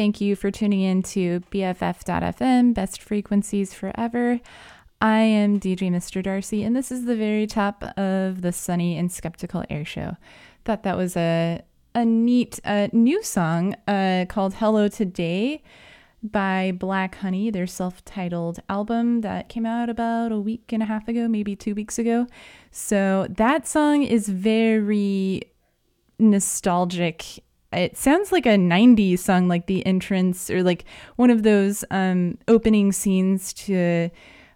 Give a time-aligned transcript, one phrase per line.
[0.00, 4.40] Thank you for tuning in to BFF.FM, Best Frequencies Forever.
[5.02, 6.22] I am DJ Mr.
[6.22, 10.16] Darcy, and this is the very top of the Sunny and Skeptical Air Show.
[10.64, 11.60] Thought that was a
[11.94, 15.62] a neat uh, new song uh, called "Hello Today"
[16.22, 21.08] by Black Honey, their self-titled album that came out about a week and a half
[21.08, 22.26] ago, maybe two weeks ago.
[22.70, 25.42] So that song is very
[26.18, 30.84] nostalgic it sounds like a 90s song like the entrance or like
[31.16, 34.10] one of those um opening scenes to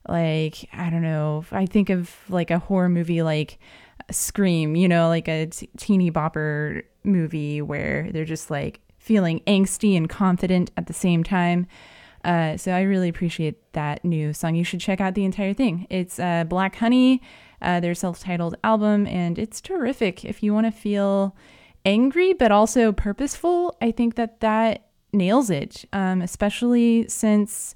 [0.09, 3.59] like i don't know i think of like a horror movie like
[4.11, 9.95] scream you know like a t- teeny bopper movie where they're just like feeling angsty
[9.97, 11.67] and confident at the same time.
[12.25, 14.55] Uh, so i really appreciate that new song.
[14.55, 15.87] You should check out the entire thing.
[15.91, 17.21] It's uh, black honey
[17.61, 20.25] uh, their self-titled album and it's terrific.
[20.25, 21.37] If you want to feel
[21.85, 25.85] angry but also purposeful, I think that that nails it.
[25.93, 27.75] Um, especially since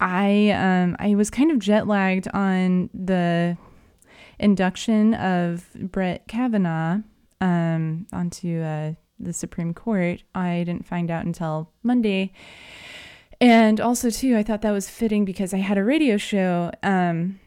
[0.00, 3.56] I um, I was kind of jet lagged on the
[4.38, 7.00] induction of Brett Kavanaugh
[7.40, 10.22] um, onto uh, the Supreme Court.
[10.34, 12.32] I didn't find out until Monday.
[13.40, 16.70] And also, too, I thought that was fitting because I had a radio show.
[16.82, 17.40] Um,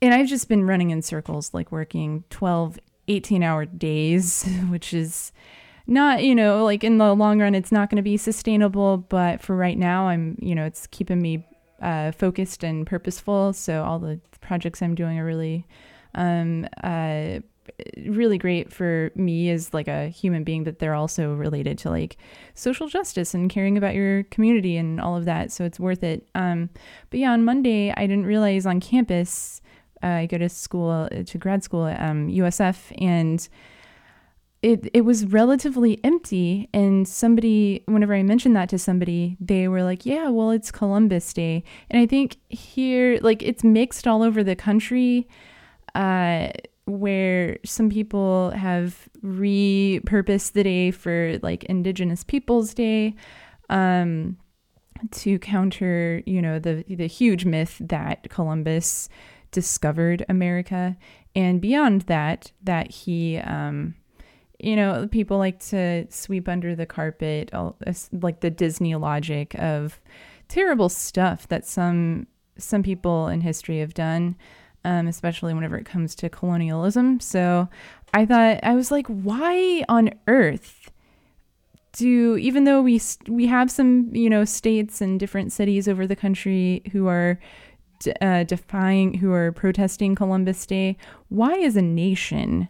[0.00, 5.32] and I've just been running in circles, like working 12, 18 hour days, which is
[5.86, 8.98] not, you know, like in the long run, it's not going to be sustainable.
[8.98, 11.46] But for right now, I'm, you know, it's keeping me
[11.80, 13.52] uh, focused and purposeful.
[13.52, 15.66] So all the projects I'm doing are really,
[16.14, 17.40] um, uh,
[18.06, 22.16] really great for me as like a human being, but they're also related to like
[22.54, 25.52] social justice and caring about your community and all of that.
[25.52, 26.28] So it's worth it.
[26.34, 26.70] Um,
[27.10, 29.61] but yeah, on Monday, I didn't realize on campus
[30.02, 33.48] uh, I go to school to grad school at um, USF, and
[34.62, 36.68] it it was relatively empty.
[36.72, 41.32] And somebody, whenever I mentioned that to somebody, they were like, "Yeah, well, it's Columbus
[41.32, 45.28] Day." And I think here, like, it's mixed all over the country.
[45.94, 46.48] Uh,
[46.84, 53.14] where some people have repurposed the day for like Indigenous Peoples Day
[53.70, 54.36] um,
[55.12, 59.08] to counter, you know, the the huge myth that Columbus
[59.52, 60.96] discovered America.
[61.36, 63.94] And beyond that, that he, um,
[64.58, 67.76] you know, people like to sweep under the carpet, all,
[68.12, 70.00] like the Disney logic of
[70.48, 72.26] terrible stuff that some
[72.58, 74.36] some people in history have done,
[74.84, 77.18] um, especially whenever it comes to colonialism.
[77.18, 77.68] So
[78.12, 80.90] I thought I was like, why on earth
[81.92, 86.16] do even though we we have some you know states and different cities over the
[86.16, 87.38] country who are
[88.20, 90.96] uh, defying, who are protesting Columbus Day,
[91.28, 92.68] why, as a nation,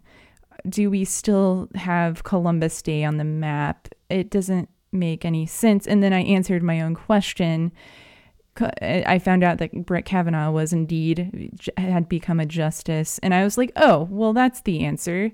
[0.68, 3.88] do we still have Columbus Day on the map?
[4.08, 5.86] It doesn't make any sense.
[5.86, 7.72] And then I answered my own question.
[8.60, 13.56] I found out that Brett Kavanaugh was indeed had become a justice, and I was
[13.56, 15.32] like, "Oh, well, that's the answer."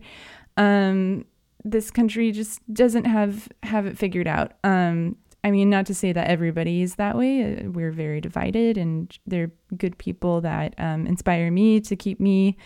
[0.56, 1.24] Um,
[1.64, 4.52] this country just doesn't have have it figured out.
[4.62, 7.58] Um, I mean, not to say that everybody is that way.
[7.58, 12.56] Uh, we're very divided, and they're good people that um, inspire me to keep me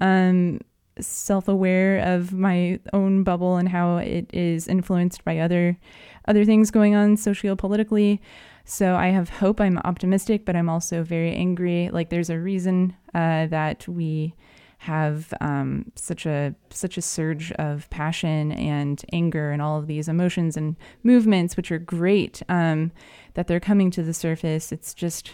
[0.00, 0.60] um,
[1.00, 5.78] self aware of my own bubble and how it is influenced by other
[6.26, 8.20] other things going on socio-politically.
[8.64, 9.60] So I have hope.
[9.60, 11.88] I'm optimistic, but I'm also very angry.
[11.90, 14.34] Like there's a reason uh, that we
[14.78, 20.08] have um, such a such a surge of passion and anger and all of these
[20.08, 22.92] emotions and movements, which are great um,
[23.34, 24.70] that they're coming to the surface.
[24.70, 25.32] It's just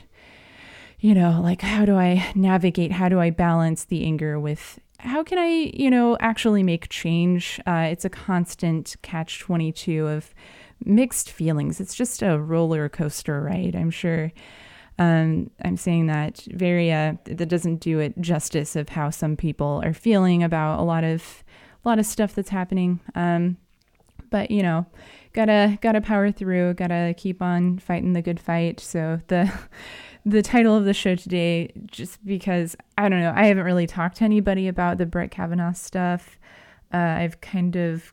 [0.98, 2.92] you know like how do I navigate?
[2.92, 7.60] How do I balance the anger with how can I you know actually make change?
[7.66, 10.34] Uh, it's a constant catch twenty two of
[10.86, 11.80] mixed feelings.
[11.80, 13.76] It's just a roller coaster ride.
[13.76, 14.32] I'm sure.
[14.98, 19.80] Um, I'm saying that very uh, that doesn't do it justice of how some people
[19.84, 21.42] are feeling about a lot of
[21.84, 23.00] a lot of stuff that's happening.
[23.14, 23.56] Um,
[24.30, 24.86] but you know,
[25.32, 26.74] gotta gotta power through.
[26.74, 28.80] Gotta keep on fighting the good fight.
[28.80, 29.52] So the
[30.24, 34.18] the title of the show today, just because I don't know, I haven't really talked
[34.18, 36.38] to anybody about the Brett Kavanaugh stuff.
[36.92, 38.12] Uh, I've kind of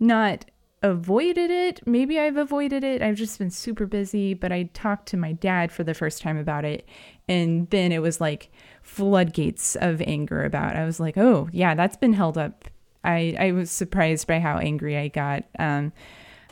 [0.00, 0.44] not
[0.90, 1.86] avoided it.
[1.86, 3.02] Maybe I've avoided it.
[3.02, 6.36] I've just been super busy, but I talked to my dad for the first time
[6.36, 6.88] about it.
[7.28, 8.50] And then it was like
[8.82, 10.74] floodgates of anger about.
[10.74, 10.78] It.
[10.78, 12.64] I was like, "Oh, yeah, that's been held up."
[13.04, 15.92] I I was surprised by how angry I got um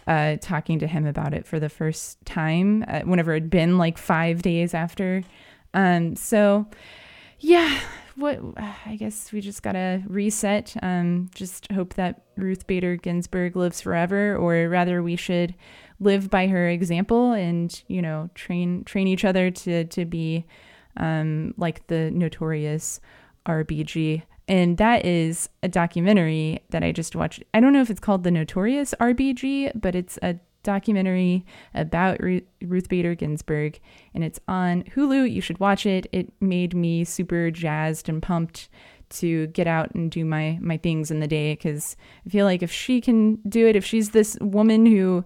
[0.07, 3.99] uh talking to him about it for the first time uh, whenever it'd been like
[3.99, 5.23] 5 days after.
[5.75, 6.67] Um so
[7.41, 7.81] yeah,
[8.17, 8.41] what
[8.87, 10.75] I guess we just gotta reset.
[10.83, 15.55] Um, just hope that Ruth Bader Ginsburg lives forever, or rather, we should
[16.01, 20.45] live by her example and you know train train each other to to be
[20.97, 23.01] um, like the notorious
[23.47, 24.23] RBG.
[24.47, 27.43] And that is a documentary that I just watched.
[27.55, 31.45] I don't know if it's called The Notorious RBG, but it's a documentary
[31.75, 33.79] about Ruth Bader Ginsburg,
[34.13, 35.31] and it's on Hulu.
[35.31, 36.09] You should watch it.
[36.11, 38.69] It made me super jazzed and pumped
[39.11, 41.97] to get out and do my my things in the day because
[42.27, 45.25] I feel like if she can do it, if she's this woman who,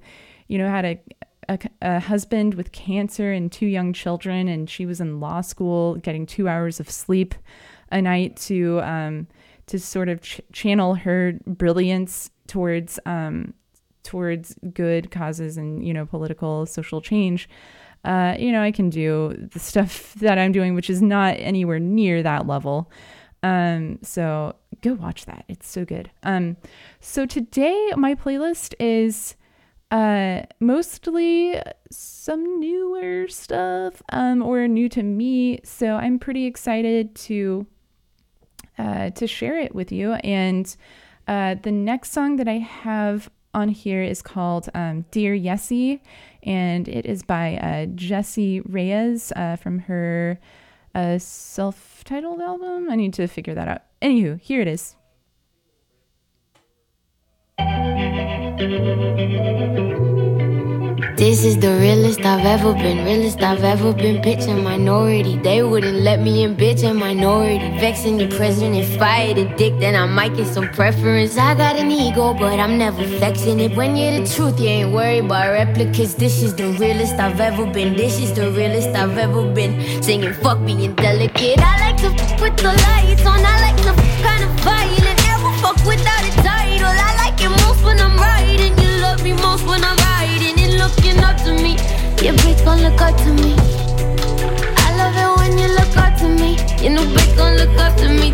[0.48, 1.00] you know, had a,
[1.48, 5.96] a, a husband with cancer and two young children, and she was in law school
[5.96, 7.34] getting two hours of sleep
[7.90, 9.26] a night to um,
[9.66, 13.54] to sort of ch- channel her brilliance towards um,
[14.08, 17.46] towards good causes and you know political social change
[18.04, 21.78] uh, you know i can do the stuff that i'm doing which is not anywhere
[21.78, 22.90] near that level.
[23.42, 25.44] Um, so go watch that.
[25.48, 26.10] It's so good.
[26.22, 26.56] Um,
[27.00, 29.36] so today my playlist is
[29.90, 31.60] uh, mostly
[31.90, 35.60] some newer stuff um, or new to me.
[35.64, 37.66] So i'm pretty excited to
[38.78, 40.12] uh, to share it with you.
[40.14, 40.76] And
[41.26, 46.00] uh, the next song that I have on here is called um, Dear Yessie,
[46.42, 50.38] and it is by uh, Jessie Reyez uh, from her
[50.94, 52.90] uh, self titled album.
[52.90, 53.82] I need to figure that out.
[54.02, 54.94] Anywho, here it is.
[61.18, 64.22] This is the realest I've ever been, realest I've ever been.
[64.22, 65.36] Bitch, a minority.
[65.36, 67.76] They wouldn't let me in, bitch, minority.
[67.80, 71.36] Vexing the president, if I had a dick, then I might get some preference.
[71.36, 73.76] I got an ego, but I'm never flexing it.
[73.76, 76.14] When you're the truth, you ain't worried about replicas.
[76.14, 80.00] This is the realest I've ever been, this is the realest I've ever been.
[80.00, 81.58] Singing, fuck being delicate.
[81.58, 82.10] I like to
[82.40, 85.18] with the lights on, I like to kind of violent.
[85.26, 86.94] Never fuck without a title.
[86.94, 88.37] I like it most when I'm riding,
[90.88, 91.72] looking up to me.
[92.24, 93.54] Your bitch gon' look up to me.
[94.84, 96.56] I love it when you look up to me.
[96.82, 98.32] Your new bitch gon' look up to me.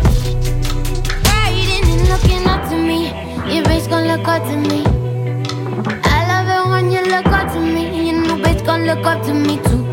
[1.27, 2.99] Riding and looking up to me.
[3.53, 4.83] Your bitch gon' look up to me.
[6.03, 8.09] I love it when you look up to me.
[8.09, 9.84] Your new bitch gon' look up to me too.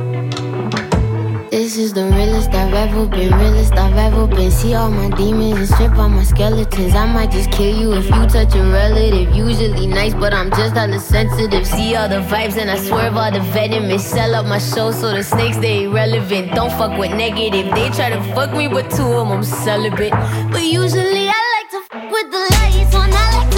[1.72, 4.50] This is the realest I've ever been, realest I've ever been.
[4.50, 6.94] See all my demons and strip all my skeletons.
[6.94, 9.34] I might just kill you if you touch a relative.
[9.34, 11.66] Usually nice, but I'm just hella sensitive.
[11.66, 13.98] See all the vibes and I swerve all the venom.
[13.98, 16.54] sell up my show so the snakes they irrelevant.
[16.54, 17.74] Don't fuck with negative.
[17.74, 20.12] They try to fuck me, but two of them I'm celibate.
[20.52, 23.08] But usually I like to fuck with the lights on.
[23.10, 23.51] I like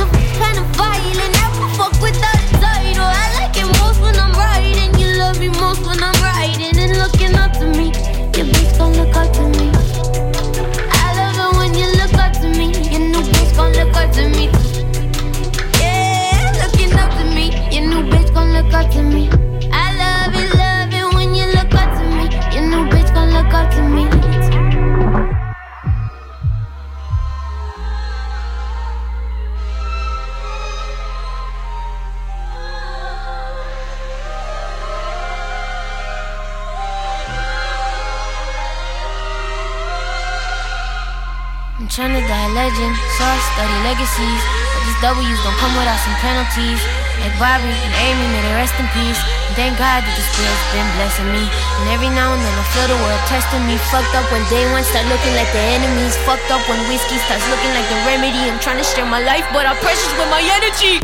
[41.95, 44.43] Tryna die legend, so I study legacies.
[44.75, 46.83] But these W's don't come without some penalties.
[47.23, 49.23] Like Bobby and Amy, may they rest in peace.
[49.47, 51.47] And thank God that the Spirit's been blessing me.
[51.47, 53.79] And every now and then I feel the world testing me.
[53.95, 56.19] Fucked up when day one start looking like the enemies.
[56.27, 58.43] Fucked up when whiskey starts looking like the remedy.
[58.43, 60.99] I'm trying to share my life, but I'm precious with my energy.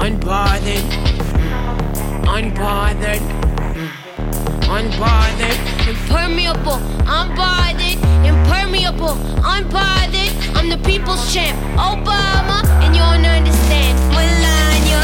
[0.00, 0.88] Unbothered,
[2.32, 3.42] unbothered
[4.72, 10.32] unbothered, impermeable, unbothered, impermeable, unbothered.
[10.56, 13.94] I'm the people's champ, Obama, and you don't understand.
[14.16, 15.02] Melania,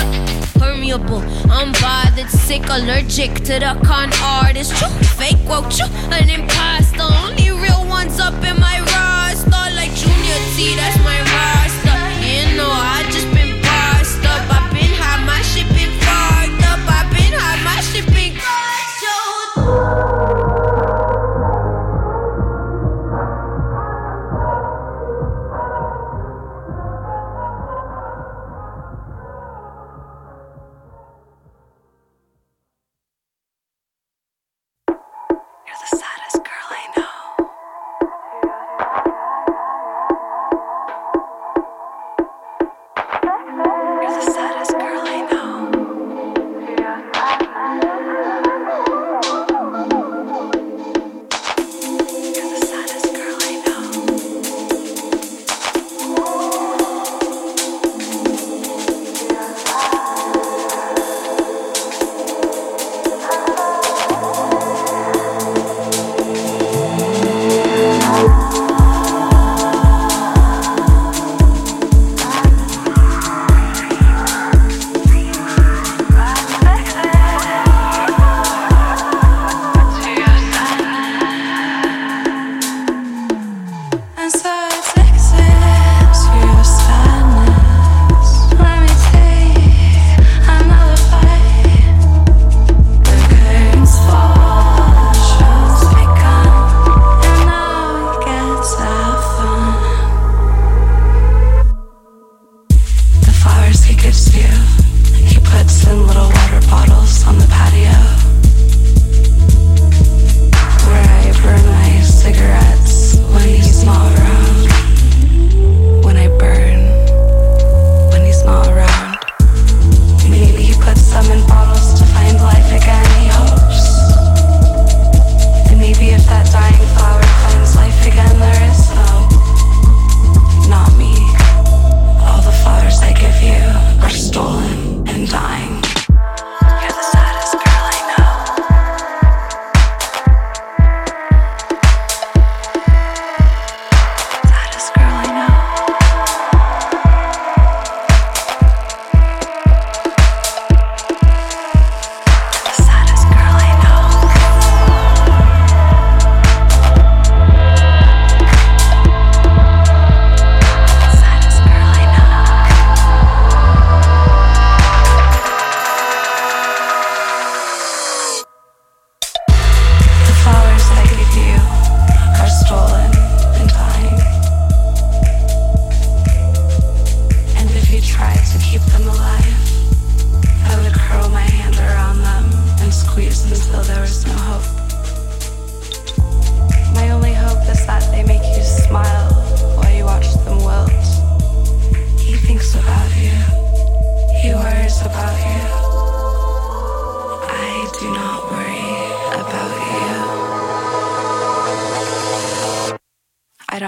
[0.58, 1.20] permeable,
[1.60, 4.76] unbothered, sick, allergic to the con artist.
[4.76, 7.08] True, fake woke, true, an imposter.
[7.24, 11.98] Only real ones up in my roster, like Junior T, that's my roster.
[12.24, 14.42] You know, I just been bossed up.
[14.56, 16.80] I've been high, my shit been fogged up.
[16.88, 18.17] I've been high, my shit been.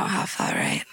[0.00, 0.84] Don't have that right.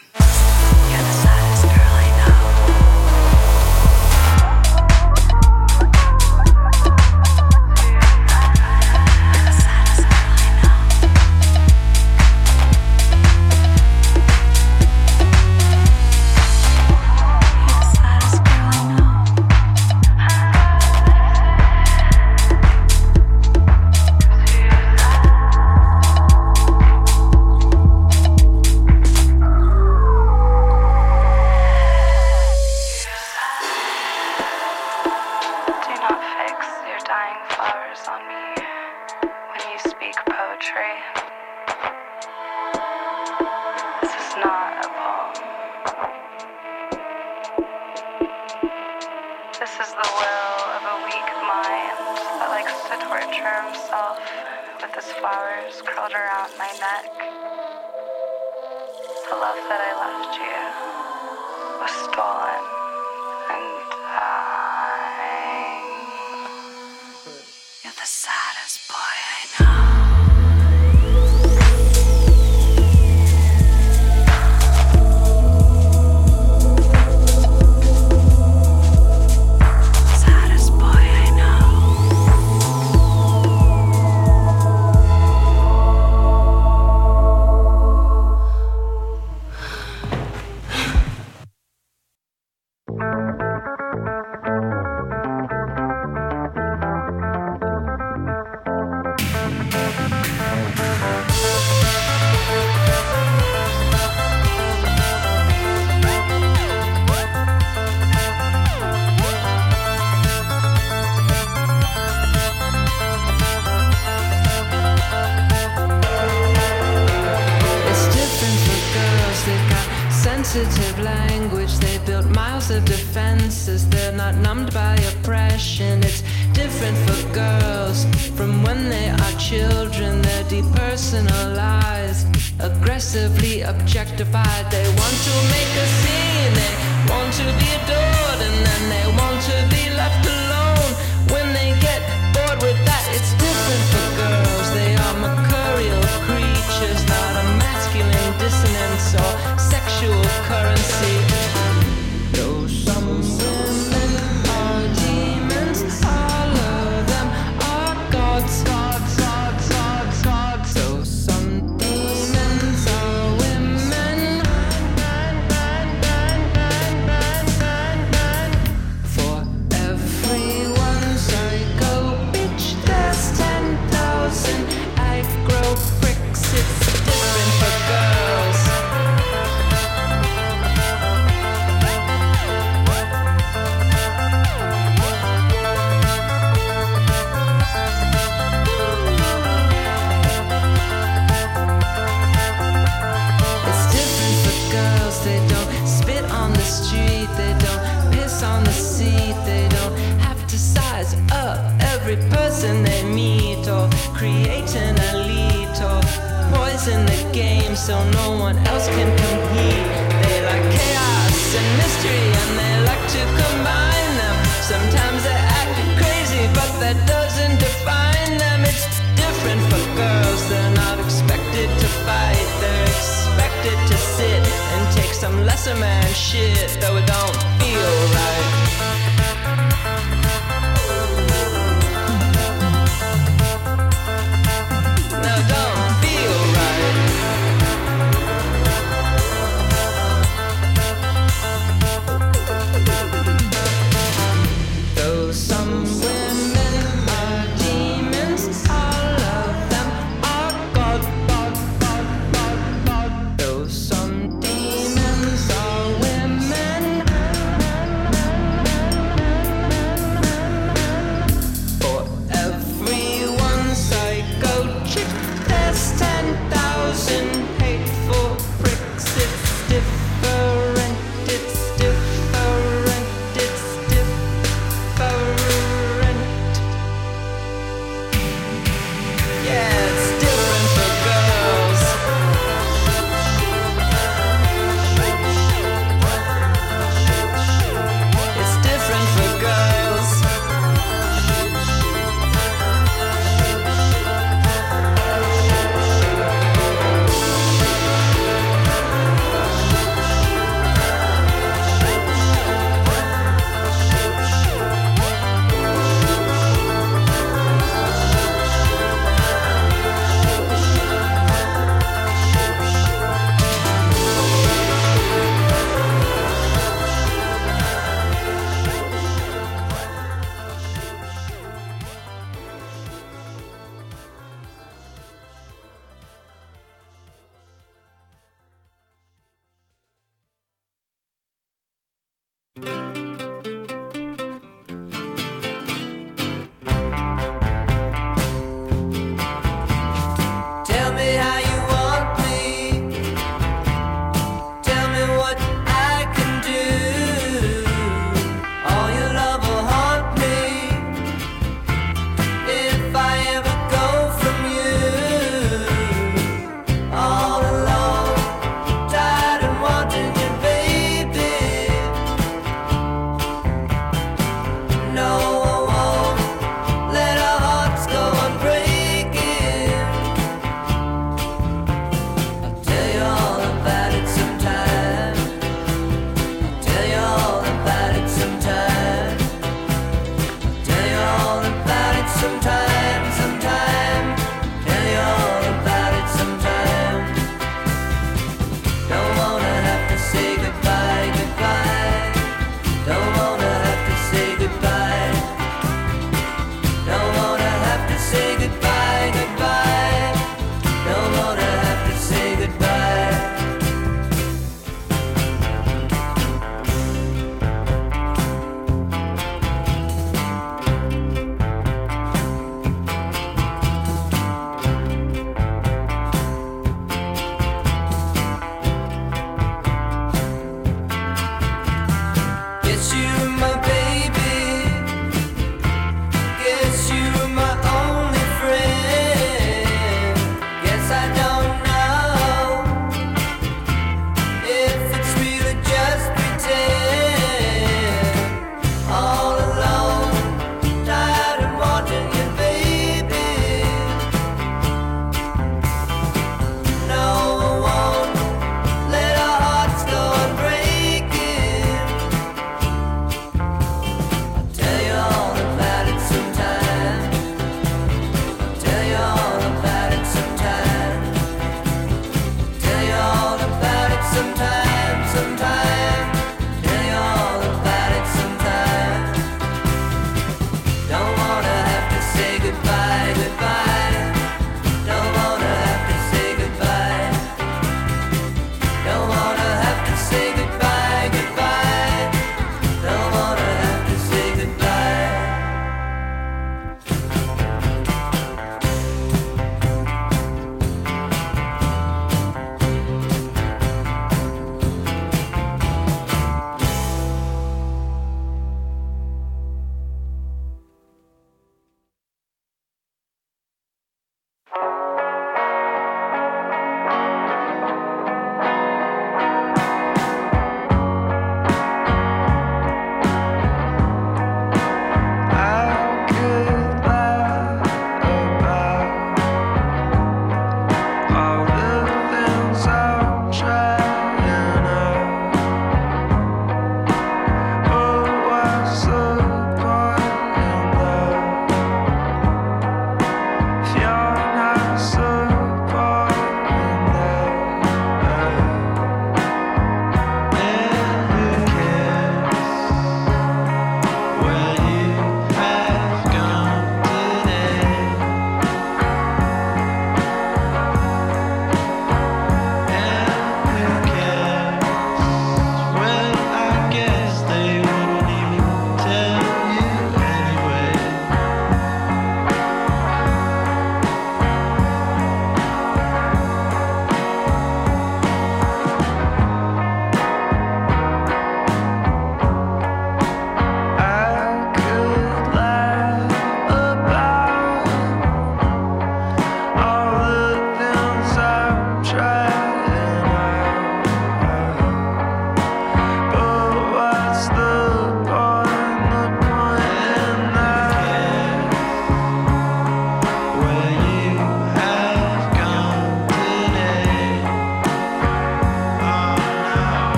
[225.67, 227.46] some man shit, though we don't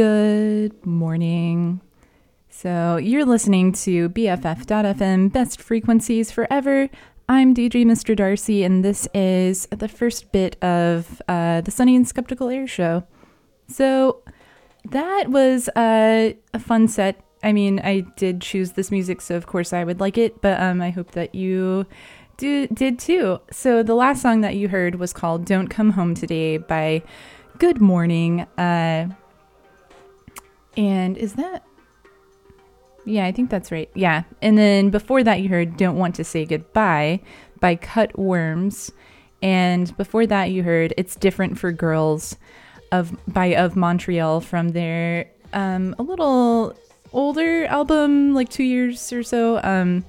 [0.00, 1.82] Good morning.
[2.48, 6.88] So, you're listening to BFF.FM, Best Frequencies Forever.
[7.28, 8.16] I'm DJ Mr.
[8.16, 13.04] Darcy, and this is the first bit of uh, the Sunny and Skeptical Air Show.
[13.68, 14.22] So,
[14.86, 17.22] that was uh, a fun set.
[17.42, 20.58] I mean, I did choose this music, so of course I would like it, but
[20.62, 21.84] um, I hope that you
[22.38, 23.40] do, did too.
[23.52, 27.02] So, the last song that you heard was called Don't Come Home Today by
[27.58, 28.46] Good Morning.
[28.56, 29.10] Uh,
[30.76, 31.64] and is that?
[33.04, 33.90] Yeah, I think that's right.
[33.94, 34.24] Yeah.
[34.42, 37.20] And then before that, you heard Don't Want to Say Goodbye
[37.58, 38.92] by Cut Worms.
[39.42, 42.36] And before that, you heard It's Different for Girls
[42.92, 46.76] of by Of Montreal from their um, a little
[47.12, 49.60] older album, like two years or so.
[49.62, 50.04] Um,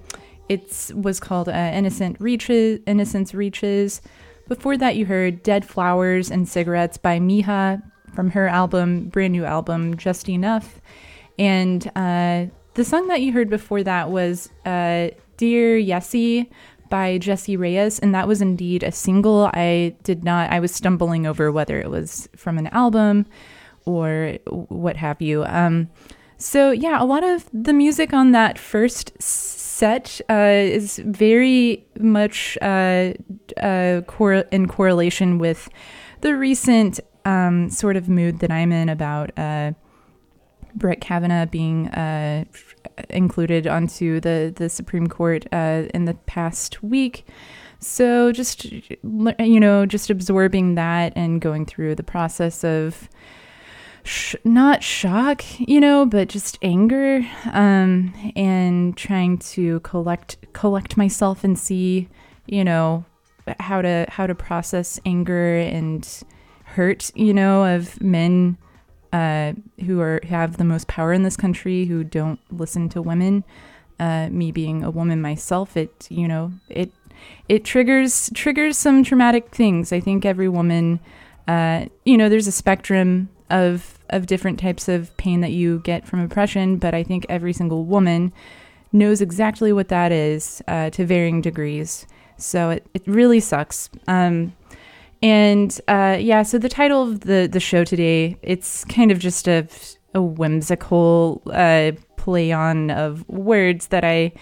[0.50, 4.02] it was called uh, Innocent Reaches, Innocence Reaches.
[4.47, 7.82] Before that, you heard Dead Flowers and Cigarettes by Mija
[8.13, 10.82] from her album, brand new album, Just Enough.
[11.39, 16.50] And uh, the song that you heard before that was uh, Dear Yessie
[16.89, 19.50] by Jessie Reyez, and that was indeed a single.
[19.54, 23.26] I did not, I was stumbling over whether it was from an album
[23.86, 25.43] or what have you.
[25.45, 25.89] Um,
[26.38, 32.58] so, yeah, a lot of the music on that first set uh, is very much
[32.62, 33.13] uh,
[33.62, 35.69] uh, cor- in correlation with
[36.21, 39.74] the recent um, sort of mood that I'm in about uh,
[40.76, 42.46] Brett Kavanaugh being uh,
[43.10, 47.26] included onto the the Supreme Court uh, in the past week.
[47.80, 53.10] So just you know, just absorbing that and going through the process of
[54.04, 61.44] sh- not shock, you know, but just anger, um, and trying to collect collect myself
[61.44, 62.08] and see,
[62.46, 63.06] you know,
[63.60, 66.24] how to how to process anger and
[66.72, 68.58] hurt, you know, of men
[69.14, 69.54] uh,
[69.86, 73.44] who are have the most power in this country who don't listen to women.
[74.00, 76.92] Uh, me being a woman myself, it you know it
[77.48, 79.92] it triggers triggers some traumatic things.
[79.92, 81.00] I think every woman,
[81.48, 86.08] uh, you know, there's a spectrum of of different types of pain that you get
[86.08, 88.32] from oppression, but I think every single woman
[88.92, 92.06] knows exactly what that is uh, to varying degrees.
[92.38, 93.90] So it, it really sucks.
[94.08, 94.54] Um,
[95.22, 99.48] and uh, yeah, so the title of the the show today, it's kind of just
[99.48, 99.68] a
[100.14, 104.34] a whimsical uh, play on of words that I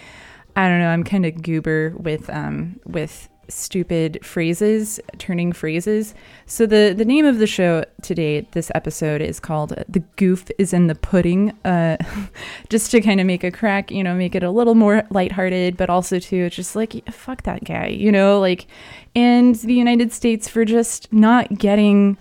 [0.56, 6.13] I don't know, I'm kind of goober with um with stupid phrases, turning phrases.
[6.45, 10.73] So the the name of the show today, this episode is called "The Goof Is
[10.73, 11.97] in the Pudding," uh,
[12.69, 15.77] just to kind of make a crack, you know, make it a little more lighthearted,
[15.77, 18.67] but also to just like fuck that guy, you know, like,
[19.15, 22.17] and the United States for just not getting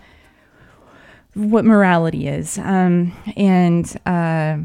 [1.34, 3.96] what morality is, um, and.
[4.06, 4.58] Uh,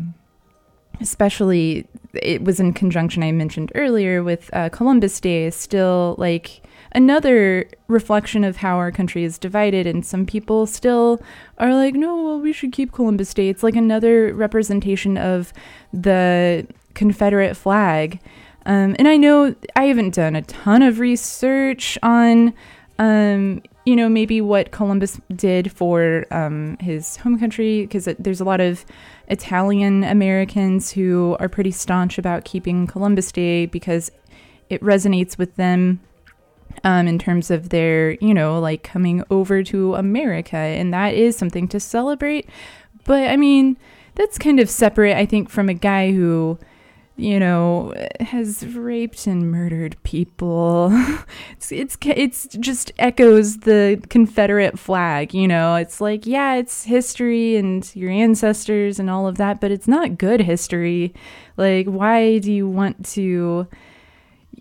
[1.01, 6.61] especially it was in conjunction I mentioned earlier with uh, Columbus Day is still like
[6.91, 11.21] another reflection of how our country is divided and some people still
[11.57, 13.49] are like no well we should keep Columbus Day.
[13.49, 15.53] It's like another representation of
[15.91, 18.19] the Confederate flag.
[18.65, 22.53] Um, and I know I haven't done a ton of research on
[22.99, 28.45] um, you know maybe what Columbus did for um, his home country because there's a
[28.45, 28.85] lot of
[29.27, 34.11] Italian Americans who are pretty staunch about keeping Columbus Day because
[34.69, 35.99] it resonates with them
[36.83, 40.57] um, in terms of their, you know, like coming over to America.
[40.57, 42.49] And that is something to celebrate.
[43.05, 43.77] But I mean,
[44.15, 46.57] that's kind of separate, I think, from a guy who
[47.15, 50.89] you know, has raped and murdered people.
[51.51, 55.75] it's, it's it's just echoes the Confederate flag, you know.
[55.75, 60.17] It's like, yeah, it's history and your ancestors and all of that, but it's not
[60.17, 61.13] good history.
[61.55, 63.67] Like, why do you want to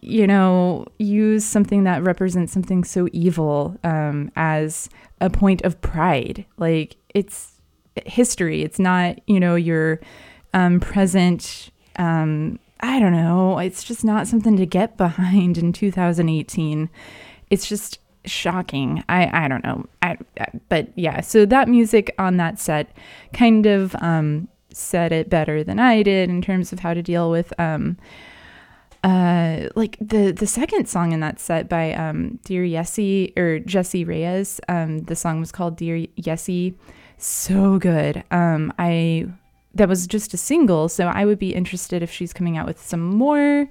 [0.03, 4.89] you know, use something that represents something so evil um, as
[5.21, 6.45] a point of pride?
[6.59, 7.61] Like, it's
[8.05, 8.63] history.
[8.63, 10.01] It's not, you know, your
[10.55, 13.59] um, present um, I don't know.
[13.59, 16.91] It's just not something to get behind in 2018.
[17.51, 19.05] It's just shocking.
[19.09, 19.87] I I don't know.
[20.03, 22.97] I, I, but yeah, so that music on that set
[23.33, 27.31] kind of um, said it better than I did in terms of how to deal
[27.31, 27.97] with um,
[29.05, 34.05] uh, like the the second song in that set by um, Dear Yessie or Jessie
[34.05, 34.61] Reyez.
[34.69, 36.75] Um, the song was called Dear Yessie.
[37.19, 38.25] So good.
[38.31, 39.27] Um, I
[39.75, 40.89] that was just a single.
[40.89, 43.69] So I would be interested if she's coming out with some more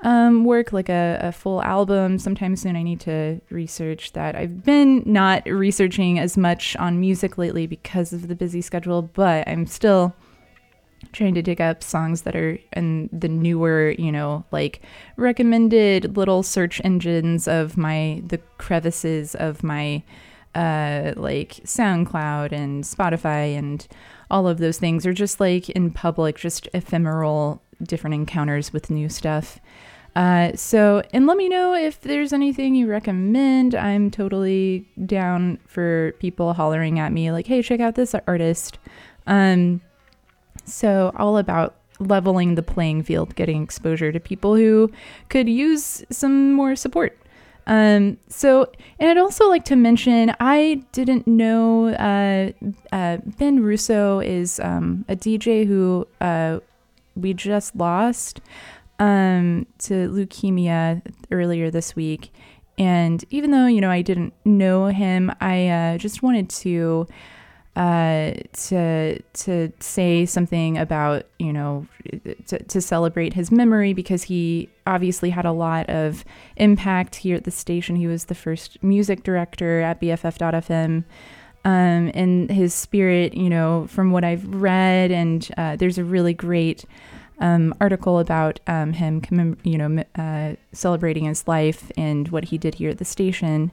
[0.00, 2.76] um, work, like a, a, full album sometime soon.
[2.76, 4.36] I need to research that.
[4.36, 9.46] I've been not researching as much on music lately because of the busy schedule, but
[9.48, 10.14] I'm still
[11.12, 14.82] trying to dig up songs that are in the newer, you know, like
[15.16, 20.02] recommended little search engines of my the crevices of my
[20.54, 23.86] uh like SoundCloud and Spotify and
[24.30, 29.08] all of those things are just like in public, just ephemeral different encounters with new
[29.08, 29.60] stuff.
[30.16, 33.74] Uh, so, and let me know if there's anything you recommend.
[33.74, 38.78] I'm totally down for people hollering at me, like, hey, check out this artist.
[39.26, 39.80] Um,
[40.64, 44.90] so, all about leveling the playing field, getting exposure to people who
[45.28, 47.16] could use some more support.
[47.68, 52.52] Um, so, and I'd also like to mention I didn't know uh,
[52.90, 56.60] uh, Ben Russo is um, a DJ who uh,
[57.14, 58.40] we just lost
[58.98, 62.32] um, to leukemia earlier this week.
[62.78, 67.06] And even though, you know, I didn't know him, I uh, just wanted to
[67.78, 71.86] uh, to to say something about you know
[72.48, 76.24] to, to celebrate his memory because he obviously had a lot of
[76.56, 77.94] impact here at the station.
[77.94, 81.04] He was the first music director at BFF.FM.
[81.64, 86.32] Um, and his spirit, you know, from what I've read, and uh, there's a really
[86.32, 86.84] great
[87.40, 92.76] um, article about um, him, you know, uh, celebrating his life and what he did
[92.76, 93.70] here at the station.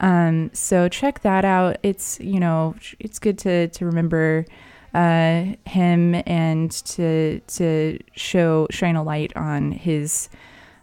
[0.00, 1.78] Um, so check that out.
[1.82, 4.46] It's you know it's good to to remember
[4.94, 10.28] uh, him and to to show shine a light on his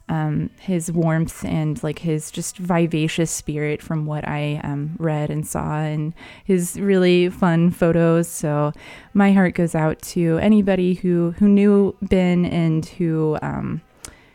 [0.09, 5.47] um, his warmth and like his just vivacious spirit from what I um, read and
[5.47, 8.27] saw and his really fun photos.
[8.27, 8.73] So
[9.13, 13.81] my heart goes out to anybody who who knew Ben and who um,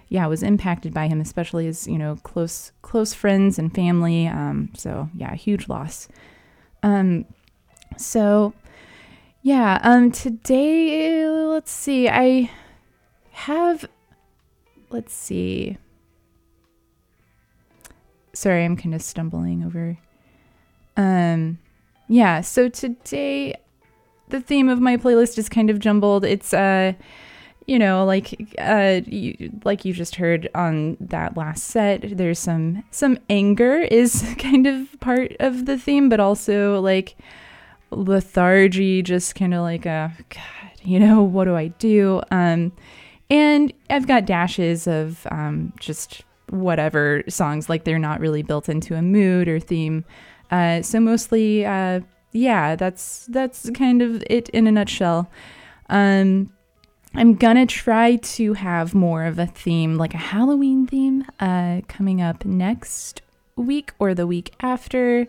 [0.08, 4.26] yeah, was impacted by him, especially as you know close close friends and family.
[4.26, 6.08] Um, so yeah, huge loss.
[6.82, 7.26] Um,
[7.96, 8.54] so
[9.42, 12.50] yeah, um, today let's see, I
[13.32, 13.84] have
[14.90, 15.76] let's see.
[18.32, 19.98] Sorry, I'm kind of stumbling over.
[20.96, 21.58] Um,
[22.08, 23.56] yeah, so today
[24.28, 26.24] the theme of my playlist is kind of jumbled.
[26.24, 26.94] It's uh
[27.68, 32.82] you know, like uh, you, like you just heard on that last set, there's some
[32.90, 37.14] some anger is kind of part of the theme, but also like
[37.90, 42.22] lethargy, just kind of like a God, you know, what do I do?
[42.30, 42.72] Um,
[43.28, 48.94] and I've got dashes of um, just whatever songs, like they're not really built into
[48.94, 50.06] a mood or theme.
[50.50, 52.00] Uh, so mostly, uh,
[52.32, 55.30] yeah, that's that's kind of it in a nutshell.
[55.90, 56.50] Um,
[57.14, 62.20] I'm gonna try to have more of a theme, like a Halloween theme, uh, coming
[62.20, 63.22] up next
[63.56, 65.26] week or the week after.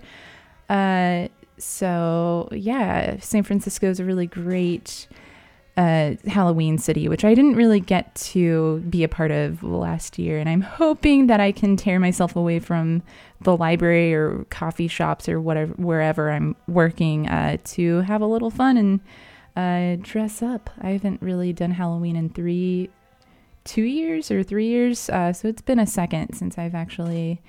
[0.69, 5.07] Uh, so yeah, San Francisco is a really great
[5.77, 10.37] uh, Halloween city, which I didn't really get to be a part of last year,
[10.37, 13.01] and I'm hoping that I can tear myself away from
[13.41, 18.49] the library or coffee shops or whatever wherever I'm working uh, to have a little
[18.51, 18.99] fun and
[19.59, 20.69] uh, dress up.
[20.79, 22.89] I haven't really done Halloween in three,
[23.65, 25.09] two years or three years.
[25.09, 27.41] Uh, so it's been a second since I've actually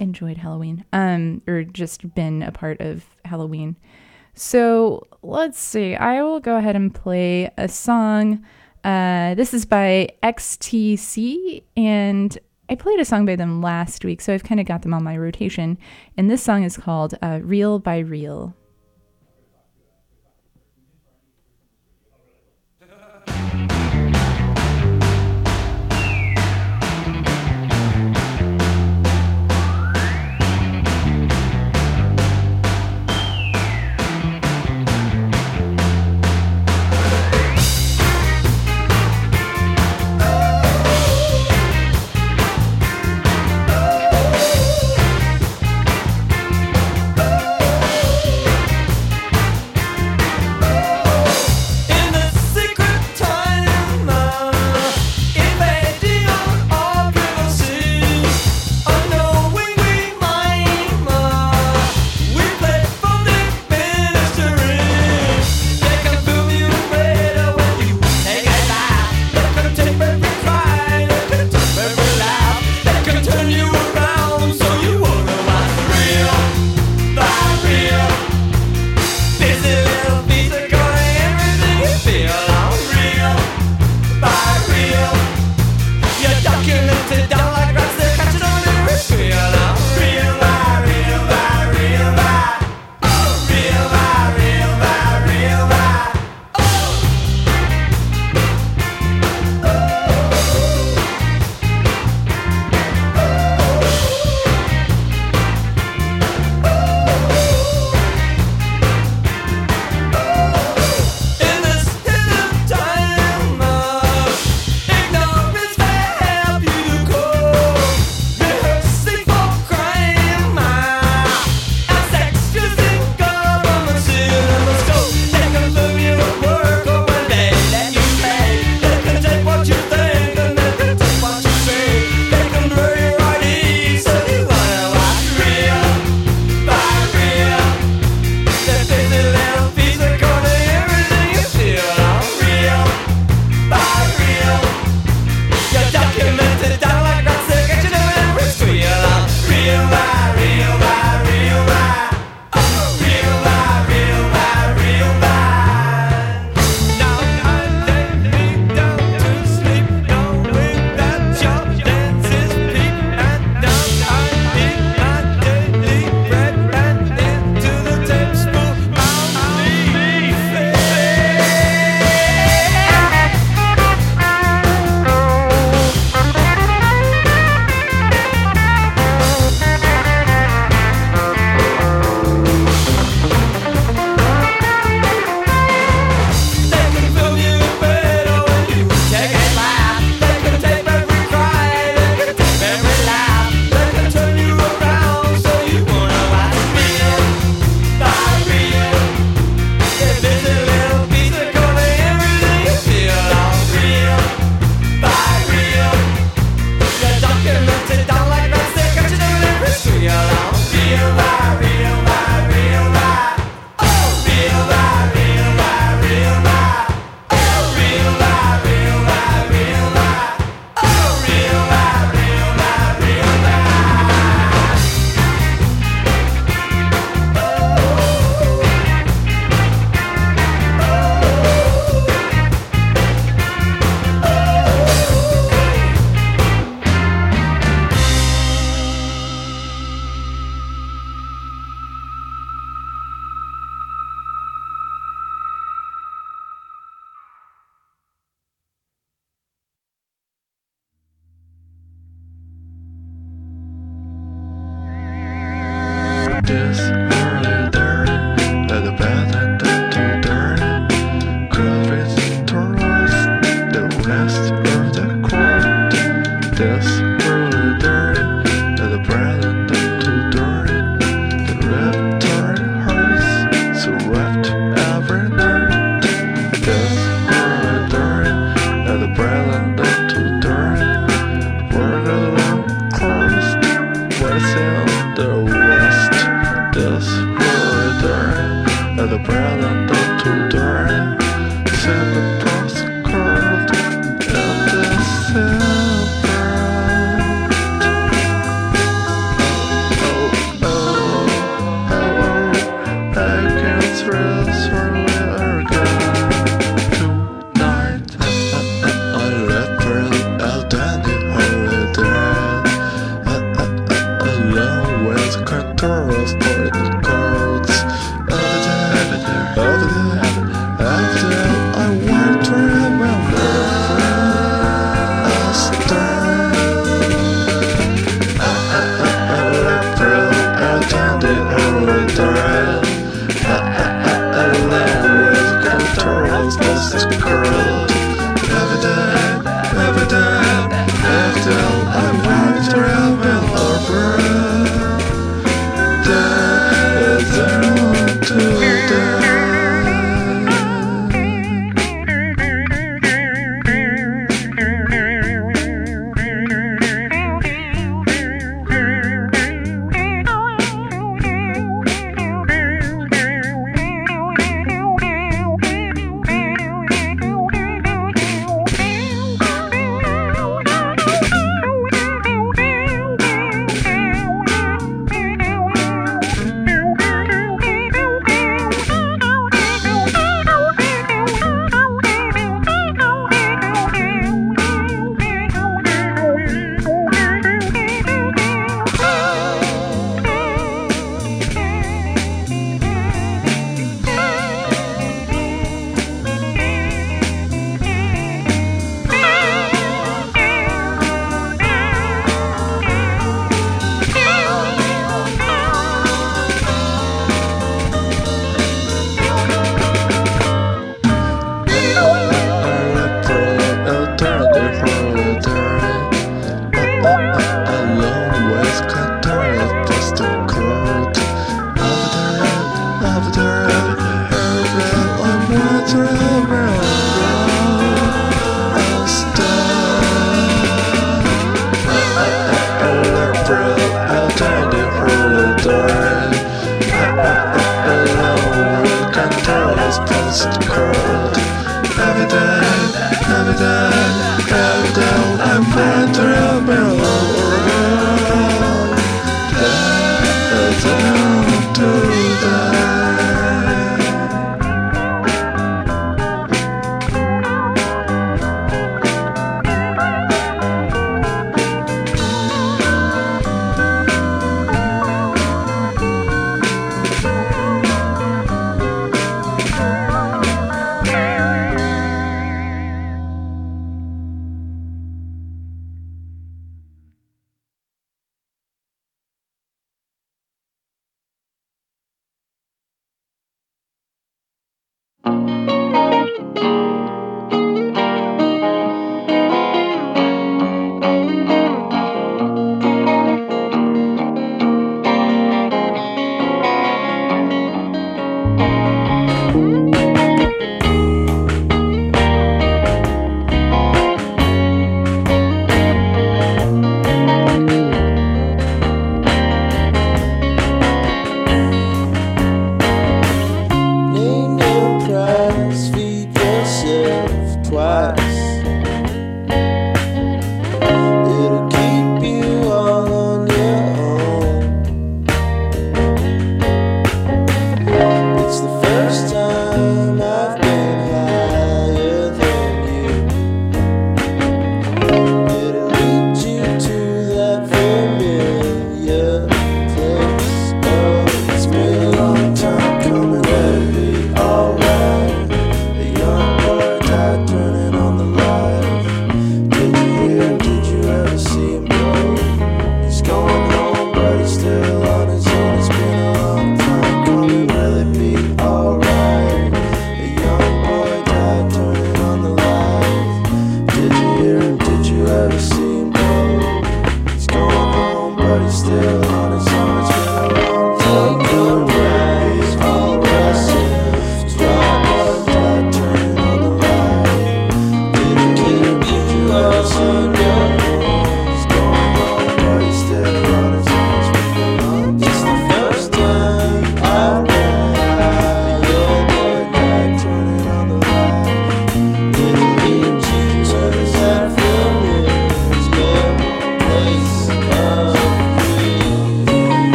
[0.00, 3.76] enjoyed Halloween, um, or just been a part of Halloween.
[4.32, 5.94] So let's see.
[5.94, 8.42] I will go ahead and play a song.
[8.82, 12.38] Uh, this is by XTC, and
[12.70, 15.04] I played a song by them last week, so I've kind of got them on
[15.04, 15.76] my rotation.
[16.16, 18.54] And this song is called uh, Reel by Reel.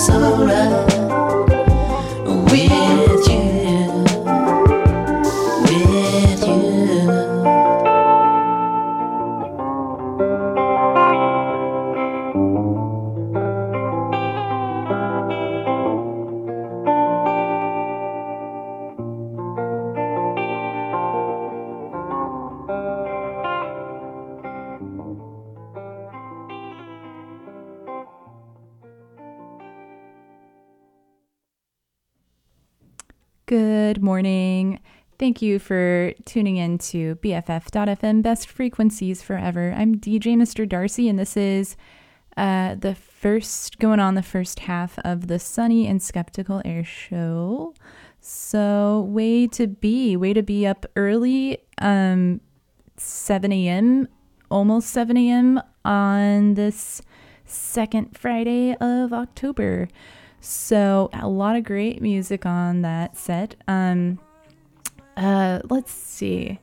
[0.00, 0.99] Good
[35.20, 39.74] Thank you for tuning in to BFF.FM, best frequencies forever.
[39.76, 40.66] I'm DJ Mr.
[40.66, 41.76] Darcy, and this is
[42.38, 47.74] uh, the first, going on the first half of the Sunny and Skeptical Air Show.
[48.22, 52.40] So, way to be, way to be up early, um,
[52.96, 54.08] 7 a.m.,
[54.50, 55.60] almost 7 a.m.
[55.84, 57.02] on this
[57.44, 59.86] second Friday of October.
[60.40, 63.56] So a lot of great music on that set.
[63.68, 64.18] Um,
[65.20, 66.58] uh, let's see.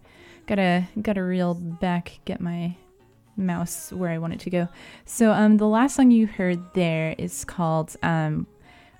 [0.48, 2.76] Gotta gotta reel back, get my
[3.36, 4.68] mouse where I want it to go.
[5.06, 8.48] So um, the last song you heard there is called um,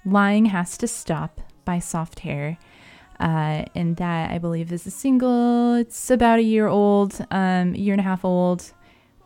[0.06, 2.58] "Lying Has to Stop" by Soft Hair.
[3.20, 5.74] Uh, and that I believe is a single.
[5.74, 8.72] It's about a year old, um, year and a half old.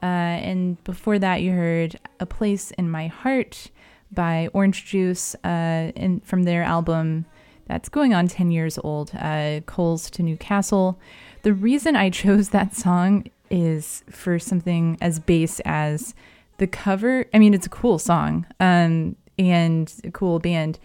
[0.01, 3.69] Uh, and before that, you heard "A Place in My Heart"
[4.13, 7.25] by Orange Juice, uh, in, from their album
[7.71, 10.99] that's going on 10 years old, uh, Coals to Newcastle.
[11.43, 16.13] The reason I chose that song is for something as base as
[16.57, 17.25] the cover.
[17.33, 20.79] I mean, it's a cool song um, and a cool band,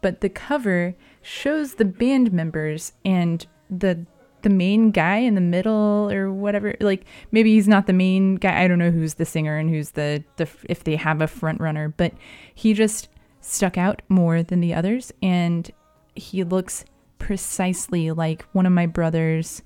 [0.00, 4.04] but the cover shows the band members and the
[4.42, 8.62] the main guy in the middle or whatever like maybe he's not the main guy
[8.62, 11.60] i don't know who's the singer and who's the, the if they have a front
[11.60, 12.12] runner but
[12.54, 13.08] he just
[13.40, 15.72] stuck out more than the others and
[16.18, 16.84] he looks
[17.18, 19.62] precisely like one of my brother's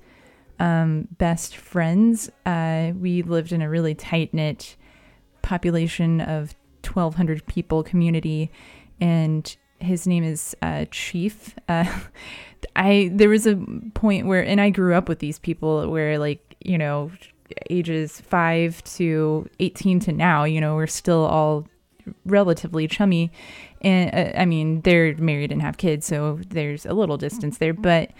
[0.59, 2.29] um, best friends.
[2.45, 4.75] Uh, we lived in a really tight-knit
[5.41, 8.51] population of 1200 people community
[9.01, 11.55] and his name is uh, chief.
[11.67, 11.85] Uh,
[12.75, 13.57] I there was a
[13.93, 17.11] point where, and I grew up with these people where, like, you know,
[17.69, 21.67] ages five to 18 to now, you know, we're still all
[22.25, 23.31] relatively chummy.
[23.81, 27.73] And uh, I mean, they're married and have kids, so there's a little distance there.
[27.73, 28.11] But,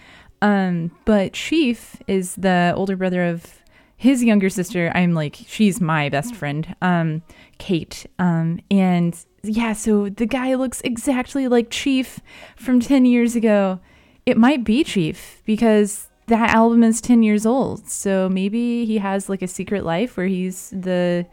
[0.42, 3.60] um, but Chief is the older brother of
[3.96, 4.92] his younger sister.
[4.94, 7.22] I'm like, she's my best friend, um,
[7.58, 8.06] Kate.
[8.18, 12.20] Um, and yeah, so the guy looks exactly like Chief
[12.56, 13.80] from 10 years ago
[14.26, 17.86] it might be Chief because that album is 10 years old.
[17.88, 21.26] So maybe he has like a secret life where he's the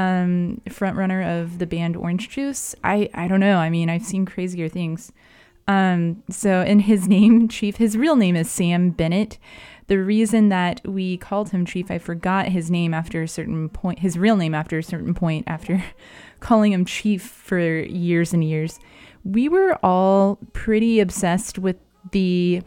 [0.00, 2.74] um, front runner of the band Orange Juice.
[2.82, 3.58] I, I don't know.
[3.58, 5.12] I mean, I've seen crazier things.
[5.68, 9.38] Um, so, in his name, Chief, his real name is Sam Bennett.
[9.88, 13.98] The reason that we called him Chief, I forgot his name after a certain point,
[13.98, 15.84] his real name after a certain point, after
[16.40, 18.80] calling him Chief for years and years.
[19.22, 21.76] We were all pretty obsessed with
[22.12, 22.62] the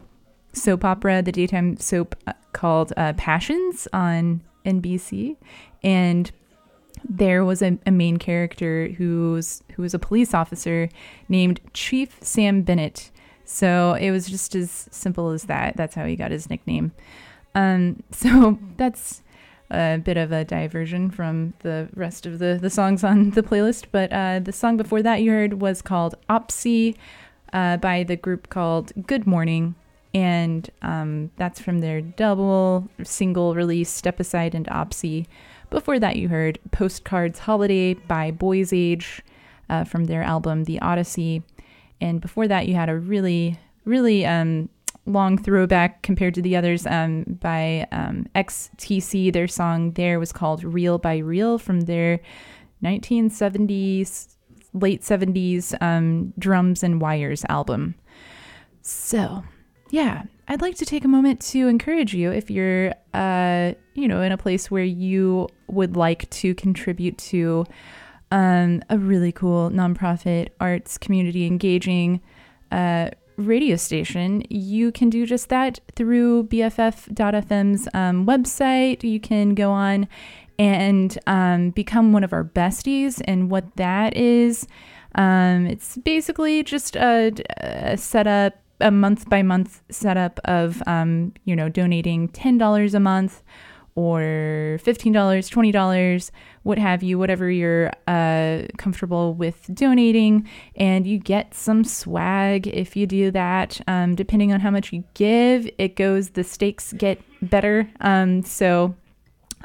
[0.52, 5.36] soap opera, the daytime soap uh, called uh, Passions on NBC,
[5.82, 6.30] and
[7.08, 10.88] there was a, a, main character who's who was a police officer
[11.28, 13.10] named Chief Sam Bennett.
[13.44, 15.76] So it was just as simple as that.
[15.76, 16.92] That's how he got his nickname.
[17.54, 19.22] Um, so that's
[19.70, 23.86] a bit of a diversion from the rest of the, the songs on the playlist.
[23.92, 26.96] But uh, the song before that you heard was called Oppsie
[27.52, 29.74] uh, by the group called Good Morning.
[30.12, 35.26] And um, that's from their double single release, Step Aside and Oppsie.
[35.74, 39.20] Before that, you heard Postcards Holiday by Boys Age
[39.68, 41.42] uh, from their album The Odyssey.
[42.00, 44.68] And before that, you had a really, really um,
[45.04, 49.32] long throwback compared to the others um, by um, XTC.
[49.32, 52.20] Their song there was called Reel by Reel from their
[52.84, 54.28] 1970s
[54.74, 57.96] late 70s um, drums and wires album.
[58.82, 59.42] So,
[59.90, 64.22] yeah, I'd like to take a moment to encourage you if you're, uh, you know,
[64.22, 67.64] in a place where you would like to contribute to
[68.30, 72.20] um, a really cool nonprofit arts community engaging
[72.72, 79.02] uh, radio station, you can do just that through BFF.FM's um, website.
[79.02, 80.08] You can go on
[80.58, 83.20] and um, become one of our besties.
[83.24, 84.66] And what that is,
[85.14, 91.56] um, it's basically just a, a setup, a month by month setup of, um, you
[91.56, 93.42] know, donating $10 a month
[93.96, 96.30] or $15, $20,
[96.64, 100.48] what have you, whatever you're uh, comfortable with donating.
[100.76, 103.80] And you get some swag if you do that.
[103.86, 107.88] Um, depending on how much you give, it goes, the stakes get better.
[108.00, 108.94] Um, so,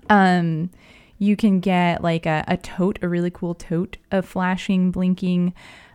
[0.09, 0.69] um,
[1.19, 5.53] you can get like a, a tote, a really cool tote, a flashing, blinking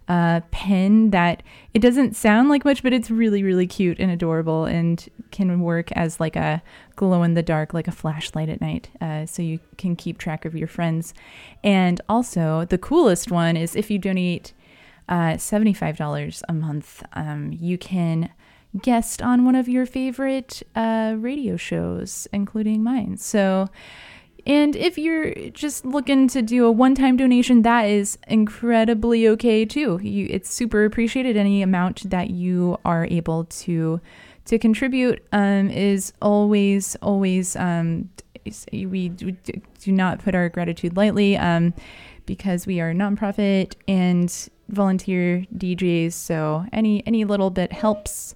[0.09, 1.42] uh, pen that
[1.72, 5.90] it doesn't sound like much, but it's really, really cute and adorable and can work
[5.92, 6.62] as like a
[6.96, 8.90] glow in the dark, like a flashlight at night.
[9.00, 11.14] Uh, so you can keep track of your friends.
[11.62, 14.52] And also, the coolest one is if you donate
[15.09, 18.30] uh, $75 a month, um, you can
[18.82, 23.16] guest on one of your favorite uh, radio shows, including mine.
[23.16, 23.68] So,
[24.47, 29.99] and if you're just looking to do a one-time donation, that is incredibly okay too.
[30.03, 31.36] You, it's super appreciated.
[31.36, 34.01] Any amount that you are able to
[34.47, 38.11] to contribute um, is always always um,
[38.72, 41.36] we do not put our gratitude lightly.
[41.36, 41.72] Um,
[42.26, 46.12] because we are a nonprofit and volunteer DJs.
[46.12, 48.34] So any any little bit helps.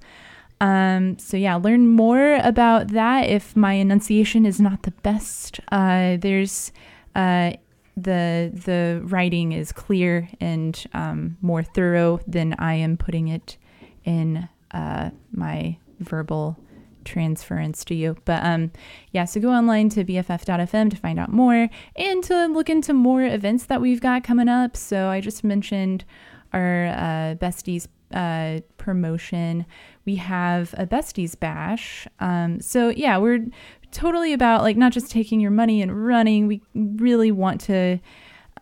[0.61, 3.29] Um, so yeah, learn more about that.
[3.29, 6.73] If my enunciation is not the best, uh, there's
[7.15, 7.53] uh,
[7.97, 13.57] the the writing is clear and um, more thorough than I am putting it
[14.05, 16.59] in uh, my verbal
[17.05, 18.17] transference to you.
[18.25, 18.71] But um,
[19.13, 23.23] yeah, so go online to bff.fm to find out more and to look into more
[23.23, 24.77] events that we've got coming up.
[24.77, 26.05] So I just mentioned
[26.53, 29.67] our uh, besties uh, promotion.
[30.09, 32.09] We have a besties bash.
[32.19, 33.45] Um, so yeah, we're
[33.93, 36.47] totally about like not just taking your money and running.
[36.47, 37.99] We really want to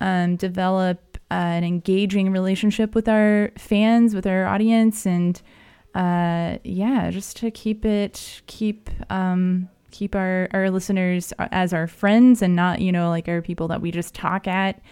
[0.00, 5.40] um, develop uh, an engaging relationship with our fans, with our audience, and
[5.94, 12.42] uh, yeah, just to keep it keep um, keep our our listeners as our friends
[12.42, 14.82] and not you know like our people that we just talk at.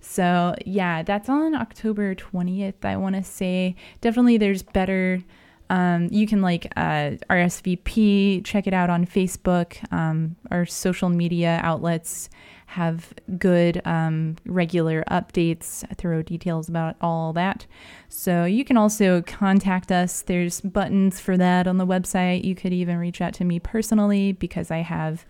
[0.00, 2.84] So yeah, that's on October twentieth.
[2.84, 5.22] I want to say definitely there's better
[5.70, 9.76] um, you can like uh, RSVP, check it out on Facebook.
[9.92, 12.28] Um, our social media outlets
[12.66, 17.66] have good um, regular updates, thorough details about all that.
[18.08, 20.22] So you can also contact us.
[20.22, 22.44] There's buttons for that on the website.
[22.44, 25.24] You could even reach out to me personally because I have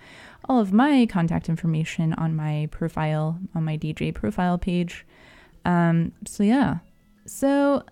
[0.49, 5.07] all of my contact information on my profile, on my DJ profile page.
[5.66, 6.78] Um, so yeah.
[7.26, 7.84] So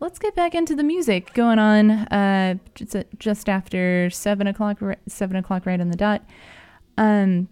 [0.00, 2.54] let's get back into the music going on uh,
[3.18, 6.22] just, after seven o'clock, seven o'clock right on the dot.
[6.96, 7.48] Um,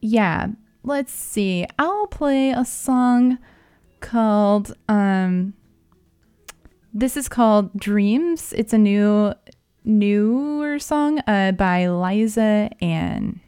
[0.00, 0.48] yeah,
[0.82, 1.66] let's see.
[1.78, 3.38] I'll play a song
[4.00, 5.54] called um,
[6.92, 8.52] this is called Dreams.
[8.56, 9.32] It's a new
[9.84, 13.40] newer song uh, by Liza Anne.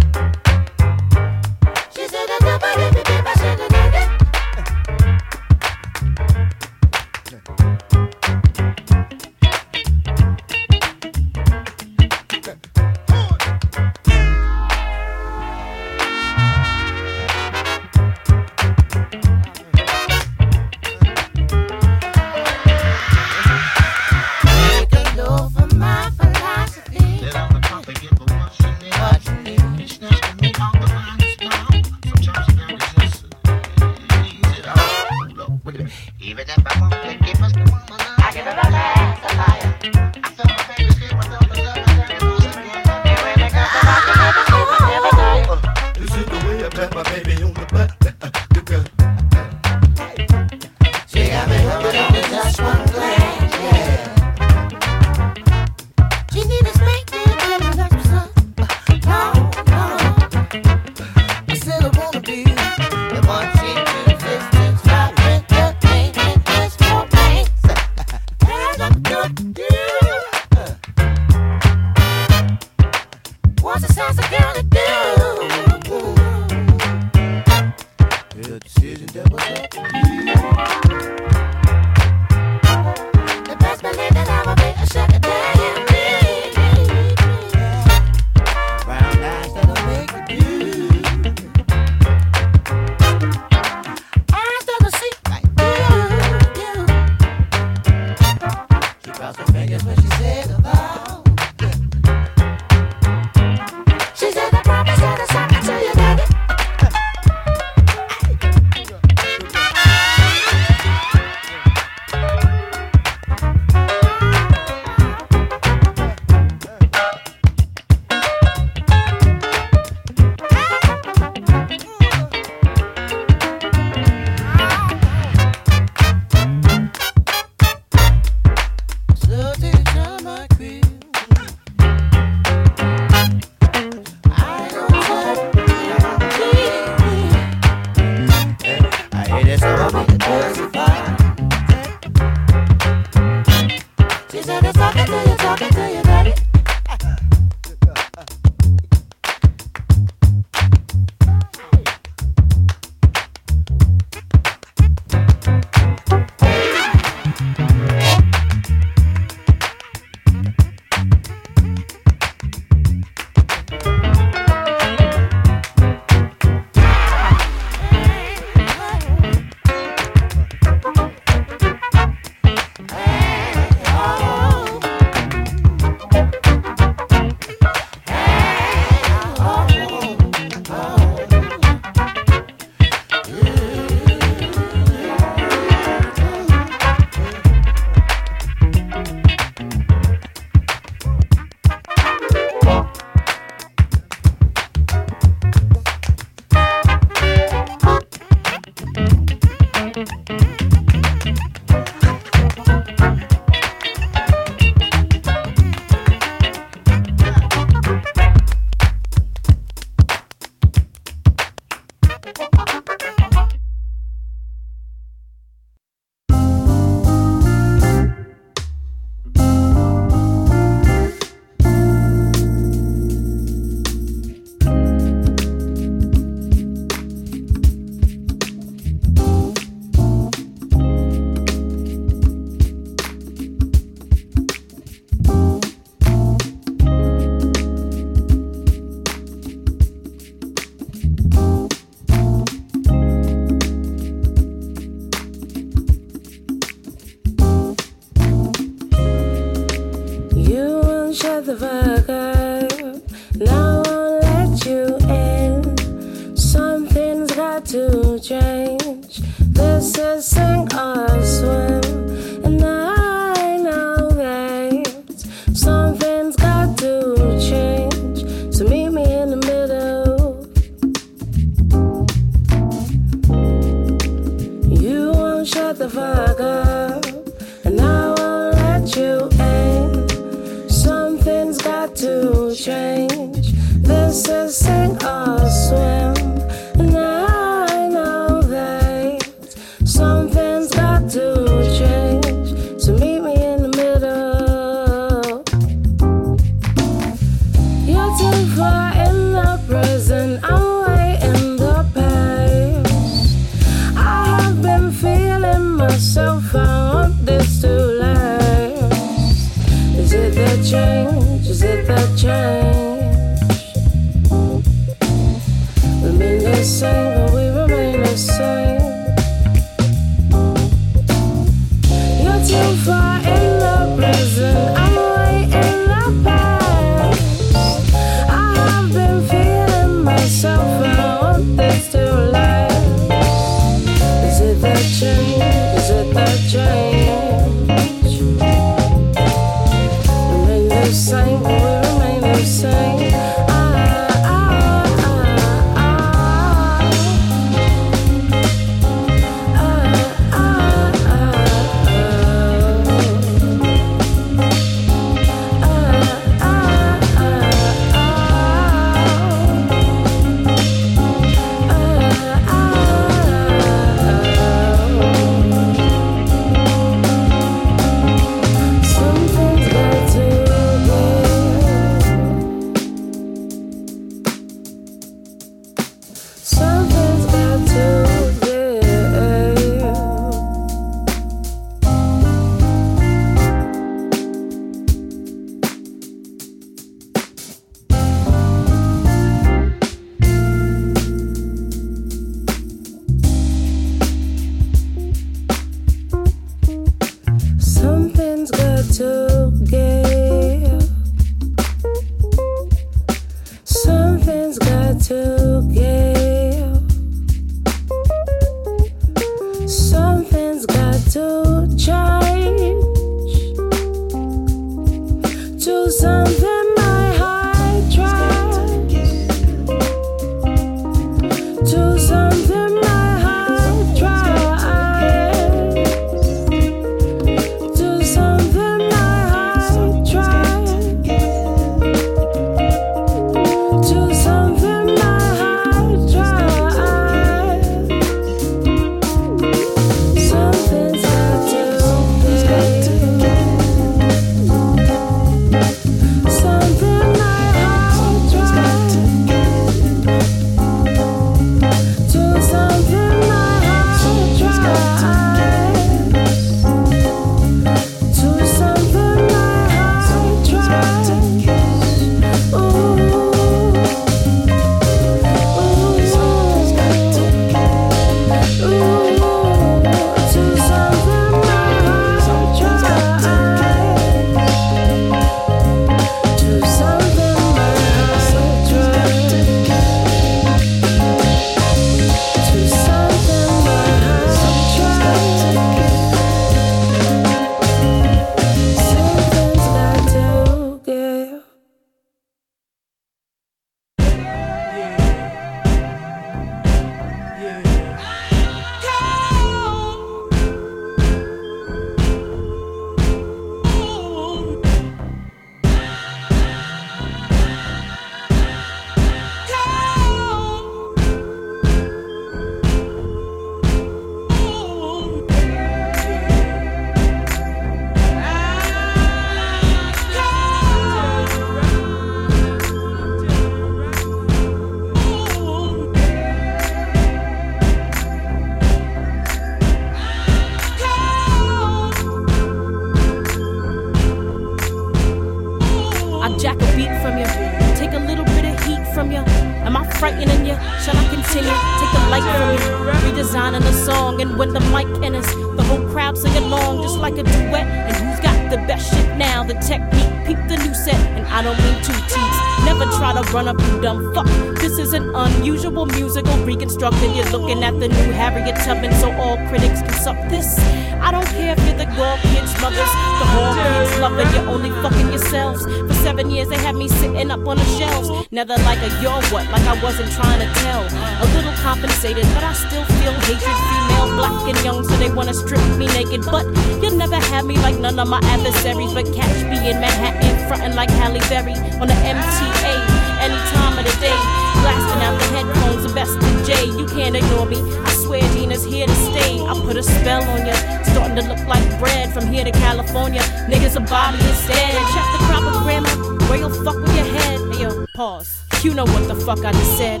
[544.20, 545.26] And when the mic enters,
[545.56, 547.66] the whole crowd sing along just like a duet.
[547.66, 550.26] And who's got the best shit now, the technique.
[550.26, 552.38] Peep the new set, and I don't mean two teeth.
[552.64, 554.26] Never try to run up, you dumb fuck.
[554.58, 557.14] This is an unusual musical reconstruction.
[557.14, 560.58] You're looking at the new Harriet Tubman, so all critics can suck this.
[561.00, 561.88] I don't care if you're the
[562.22, 565.64] kids mothers, the whole kids loving, you're only fucking yourselves.
[565.64, 568.08] For seven years, they had me sitting up on the shelves.
[568.30, 570.82] They're like a yo what, like I wasn't trying to tell.
[571.22, 573.58] A little compensated, but I still feel hatred.
[573.70, 576.22] Female, black, and young, so they wanna strip me naked.
[576.24, 576.46] But
[576.80, 578.92] you'll never have me like none of my adversaries.
[578.94, 582.74] But catch me in Manhattan, frontin' like Halle Berry on the MTA
[583.20, 584.18] any time of the day.
[584.62, 586.78] Blasting out the headphones, the best in J.
[586.78, 587.87] You can't ignore me.
[588.08, 589.38] Swear Gina's here to stay.
[589.38, 590.54] I put a spell on you.
[590.92, 593.20] Starting to look like bread from here to California.
[593.50, 594.72] Niggas a body instead.
[594.94, 596.24] Check the proper grammar.
[596.26, 597.38] Where you'll fuck with your head.
[597.52, 598.40] Hey, yo, pause.
[598.62, 600.00] You know what the fuck I just said.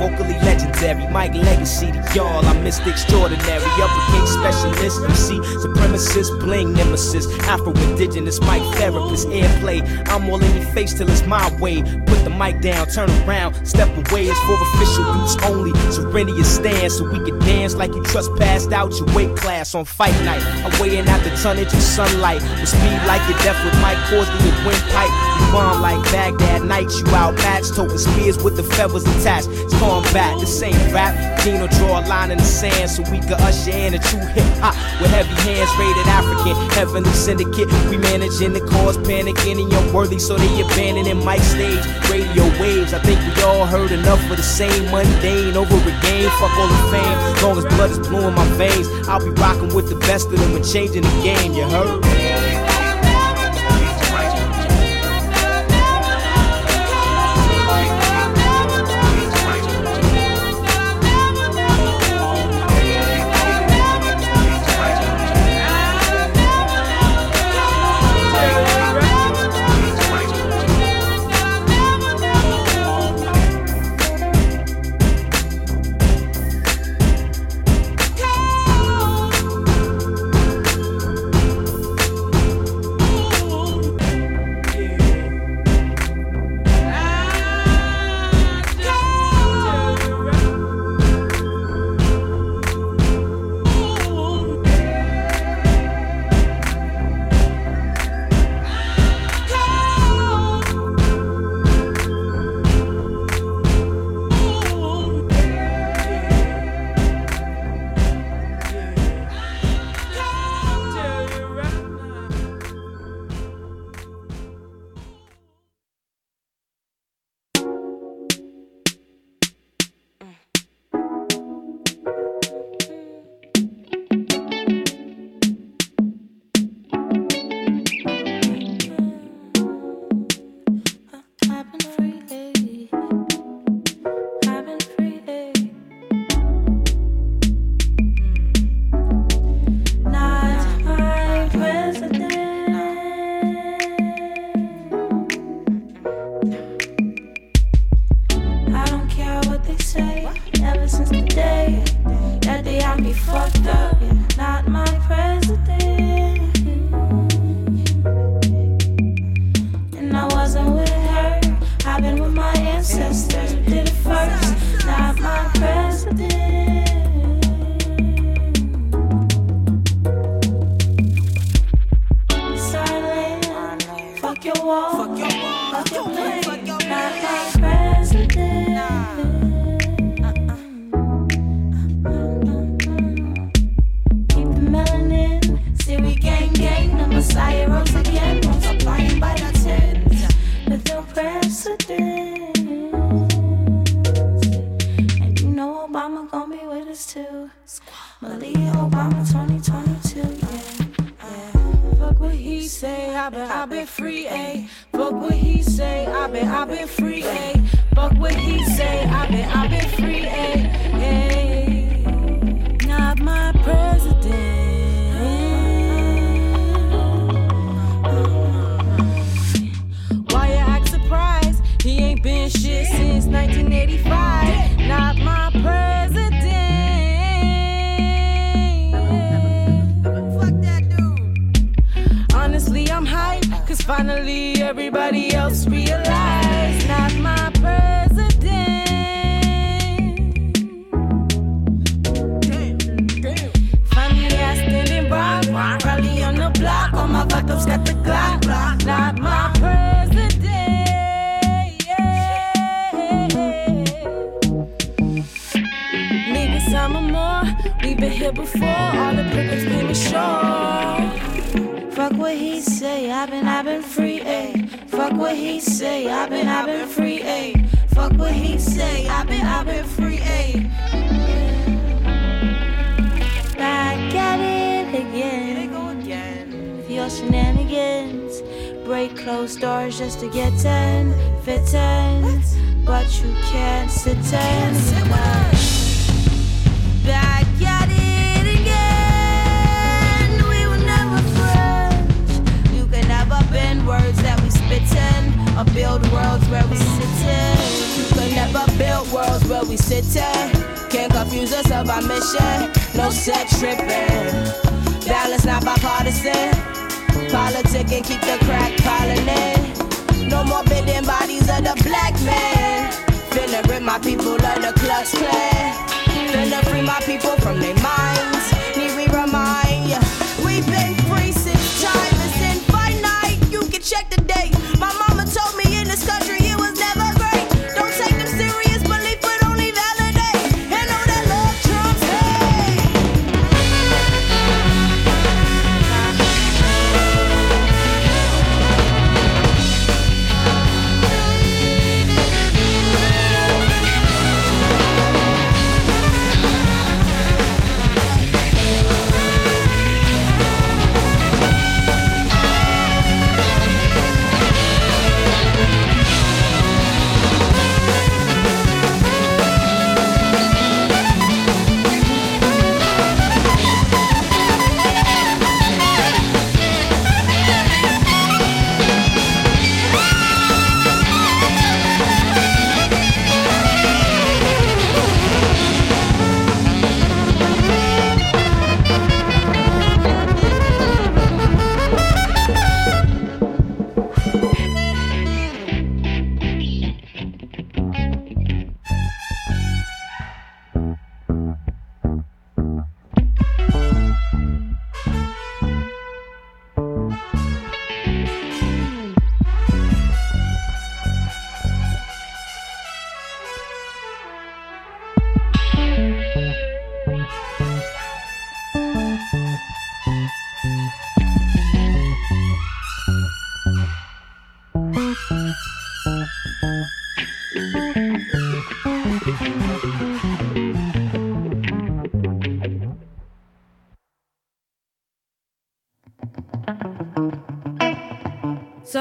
[0.00, 1.06] Vocally legendary.
[1.08, 2.88] Mike Legacy to y'all, I'm Mr.
[2.88, 3.64] Extraordinary.
[3.64, 7.26] Uppercase specialist, MC, supremacist, bling nemesis.
[7.40, 9.80] Afro indigenous, mic therapist, airplay.
[10.08, 11.82] I'm all in your face till it's my way.
[11.82, 14.26] Put the mic down, turn around, step away.
[14.26, 15.72] It's for official use only.
[15.92, 19.84] Surrender your stand so we can dance like you trespassed out your weight class on
[19.84, 20.42] fight night.
[20.64, 22.42] I'm weighing out the tonnage of sunlight.
[22.42, 25.10] With speed like your death with Mike Horsley and windpipe.
[25.40, 27.74] You bomb like Baghdad nights, you outmatched.
[27.74, 29.48] Toting spears with the feathers attached.
[29.50, 31.14] It's combat, this ain't rap.
[31.44, 34.44] Dino draw a line in the sand so we can usher in a true hip
[34.58, 36.54] hop with heavy hands rated African.
[36.70, 41.84] Heavenly syndicate, we managing the cause panicking and unworthy, so they abandoning mic stage.
[42.10, 46.30] Radio waves, I think we all heard enough of the same mundane over again.
[46.38, 48.88] Fuck all the fame, long as blood is blue in my veins.
[49.08, 52.09] I'll be rocking with the best of them and changing the game, you heard?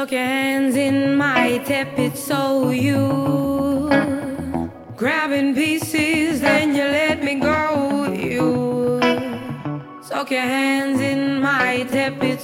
[0.10, 3.90] Took hands in my tepid soul, you.
[4.96, 8.12] Grabbing pieces, then you let me go.
[8.12, 9.00] You
[10.10, 12.39] took your hands in my tepid.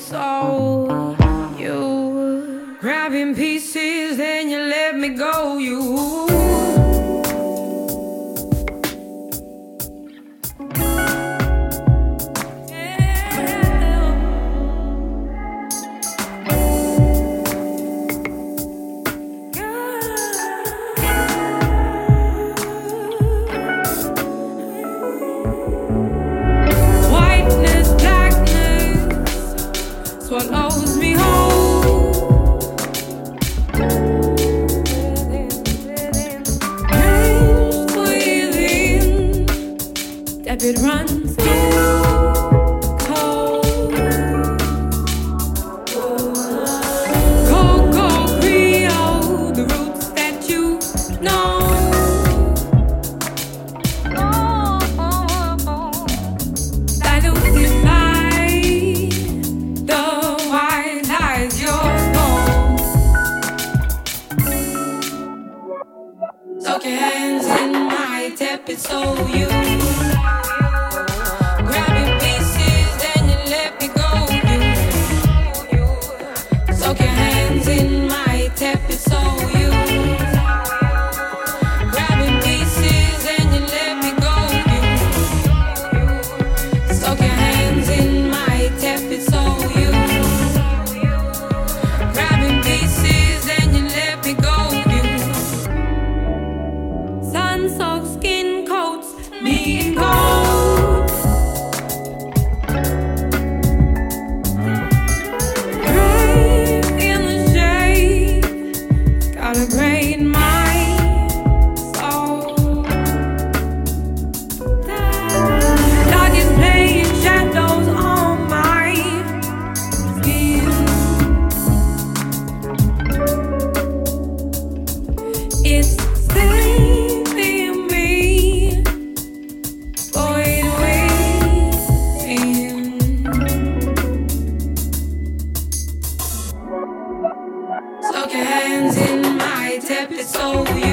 [138.65, 140.84] hands in my tepid soul.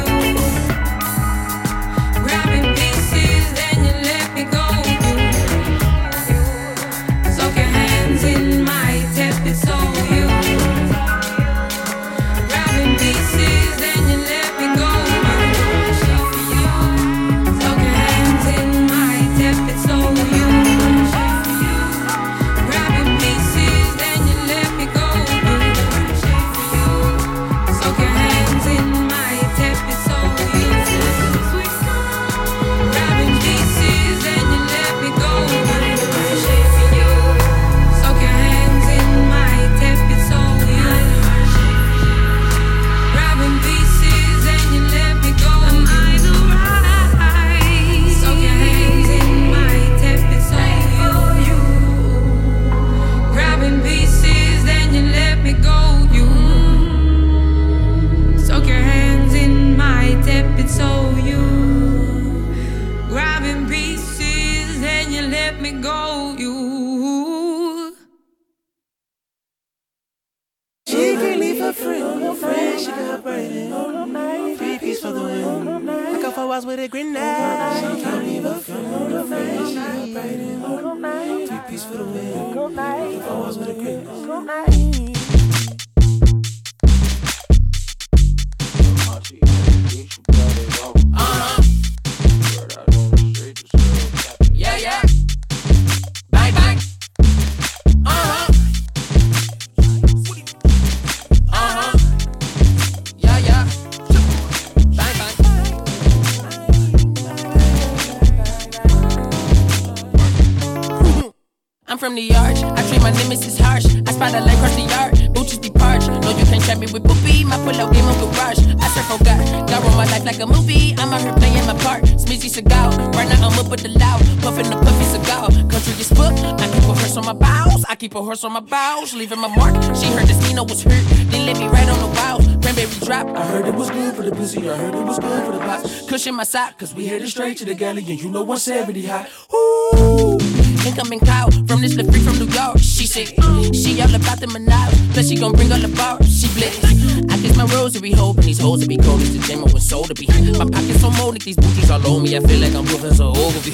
[136.42, 136.76] My sock.
[136.76, 138.02] Cause we headed straight to the galley.
[138.08, 139.28] And you know 170 high.
[139.54, 140.38] Ooh.
[140.84, 142.78] Incoming call from this little freak from New York.
[142.78, 143.28] She said
[143.72, 144.92] she all about the menage.
[145.12, 146.26] Plus she gon' bring all the bars.
[146.26, 146.82] She blitz.
[147.30, 150.02] I kiss my rosary, hoping these hoes will be cold as the demo and soul
[150.02, 150.26] to be.
[150.58, 152.36] My pockets so molded, these booties all on me.
[152.36, 153.72] I feel like I'm Professor Ogilvy.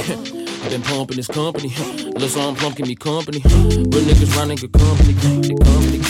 [0.62, 1.72] I've been pumping this company.
[2.12, 3.40] Little song plump me company.
[3.48, 5.14] Real niggas running good company.
[5.14, 6.07] Company, company.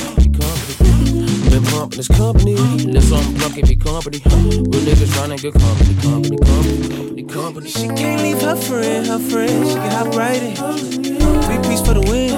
[1.59, 2.55] Been pumping this company.
[2.55, 4.20] Little song plump me company.
[4.20, 5.94] Real niggas running good company.
[5.97, 7.68] Company, company, company.
[7.68, 10.55] She can't leave her friend, her friend, she can hop right in.
[10.55, 12.30] Three piece for the win.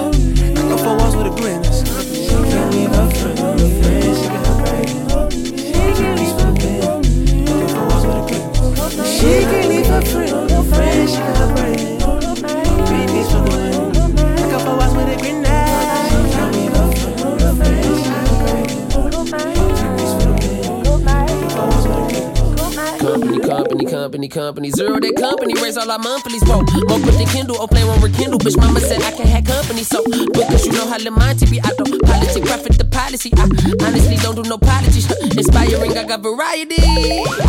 [0.57, 1.61] I got four walls with a grin.
[1.61, 5.05] She can't leave her friend, her friend, she can hop right in.
[5.93, 6.81] Three piece for the win.
[7.47, 9.05] I got four walls with a grin.
[9.05, 11.70] She can't leave her friend, her friend, she can hop right in.
[24.11, 24.69] Company, company.
[24.71, 26.43] Zero that company, raise all our monthlies.
[26.43, 26.59] Whoa,
[26.91, 28.39] more quick than Kindle, or play one rekindle.
[28.39, 31.61] Bitch, mama said I can have company, so because you know how Lamonti be.
[31.61, 33.31] I don't politic, profit the policy.
[33.37, 33.47] I
[33.87, 35.07] honestly don't do no apologies.
[35.31, 36.75] Inspiring, I got variety.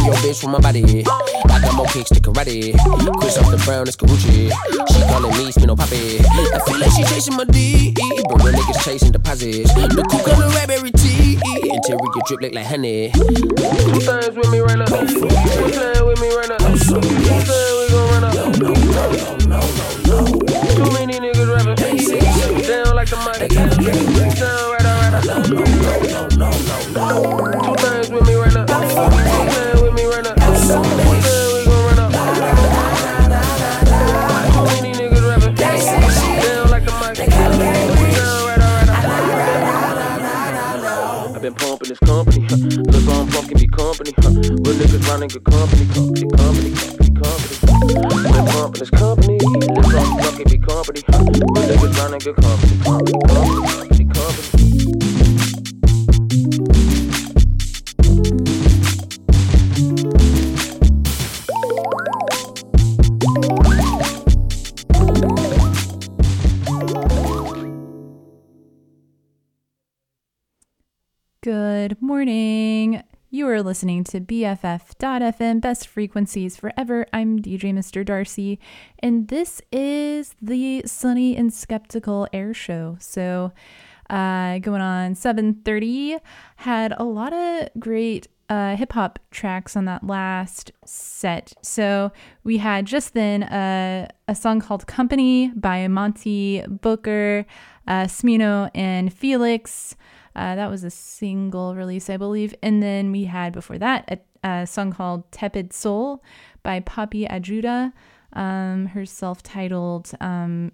[0.07, 1.03] Yo, bitch, from my body.
[1.03, 2.73] I got more kicks to karate.
[3.21, 4.51] Chris off the brown, it's Karuchi.
[4.93, 6.19] She calling me, spin no poppy.
[6.21, 7.95] I feel like she chasing my D.
[8.29, 9.73] But real niggas chasing deposits.
[9.75, 11.39] The cook on the raspberry tea.
[11.69, 13.11] Interior drip look like honey.
[13.13, 14.87] Two things with me right now.
[14.87, 16.59] Two things with me right now.
[16.59, 18.33] Two things we gon' run up.
[20.73, 21.77] Too many niggas rapping.
[22.67, 23.51] Down like the mic.
[24.39, 25.45] Down right out, right out.
[25.45, 25.65] Two
[26.93, 27.62] things with
[45.13, 45.85] Running good company.
[45.89, 48.51] Company, company, company, company.
[48.51, 49.39] Pumping this company.
[49.43, 51.03] Look on pumpkin me company.
[51.03, 52.83] Niggas running good company.
[52.83, 53.82] Company, company, company,
[73.73, 77.07] listening to BFF.FM, best frequencies forever.
[77.11, 78.05] I'm DJ Mr.
[78.05, 78.61] Darcy,
[78.99, 82.99] and this is the Sunny and Skeptical Air Show.
[83.01, 83.51] So,
[84.11, 86.19] uh, going on 7:30.
[86.57, 91.55] Had a lot of great uh, hip hop tracks on that last set.
[91.63, 92.13] So
[92.45, 97.47] we had just then a song called "Company" by Monte Booker,
[97.89, 99.95] uh, Smino, and Phoelix.
[100.35, 102.55] Uh, that was a single release, I believe.
[102.63, 106.23] And then we had before that a, a song called Tepid Soul
[106.63, 107.93] by Poppy Ajudha,
[108.33, 110.73] um, her self titled um,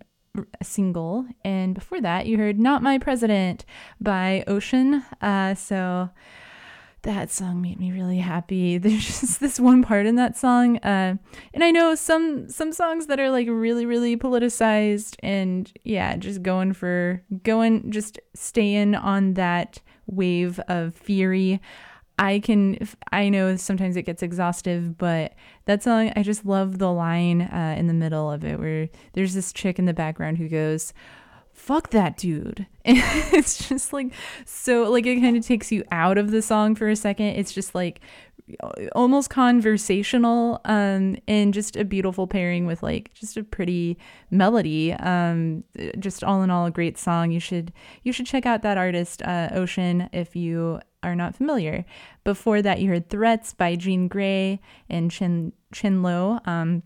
[0.62, 1.26] single.
[1.44, 3.64] And before that, you heard Not My President
[4.00, 5.04] by OSHUN.
[5.20, 6.10] Uh, so
[7.02, 8.78] that song made me really happy.
[8.78, 11.16] There's just this one part in that song, uh,
[11.54, 16.42] and I know some some songs that are like really really politicized, and yeah, just
[16.42, 21.60] going for going, just staying on that wave of fury.
[22.20, 22.76] I can,
[23.12, 25.34] I know sometimes it gets exhaustive, but
[25.66, 29.34] that song, I just love the line uh, in the middle of it where there's
[29.34, 30.92] this chick in the background who goes,
[31.68, 32.66] fuck that dude.
[32.88, 32.96] And
[33.34, 34.14] it's just like
[34.46, 37.26] so like it kind of takes you out of the song for a second.
[37.36, 38.00] It's just like
[38.94, 43.98] almost conversational um and just a beautiful pairing with like just a pretty
[44.30, 45.62] melody um
[45.98, 47.74] just all in all a great song you should
[48.04, 51.84] you should check out that artist uh OSHUN if you are not familiar
[52.24, 56.82] before that you heard threats by Jean Grae and chin chin lo um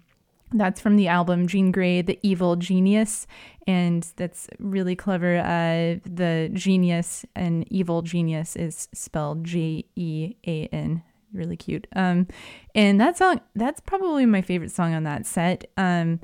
[0.54, 3.26] that's from the album Jean Grae, The Evil Genius.
[3.66, 5.38] And that's really clever.
[5.38, 11.02] Uh, the genius and evil genius is spelled J E A N.
[11.32, 11.86] Really cute.
[11.94, 12.26] Um,
[12.74, 15.70] and that song, that's probably my favorite song on that set.
[15.76, 16.20] Um,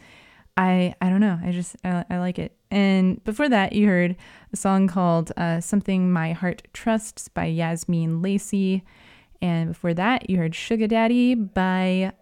[0.59, 1.39] I I don't know.
[1.43, 2.57] I just I, I like it.
[2.71, 4.17] And before that, you heard
[4.53, 8.85] a song called uh, "Something My Heart Trusts" by Yazmin Lacey,
[9.41, 12.13] and before that, you heard "Sugah Daddy" by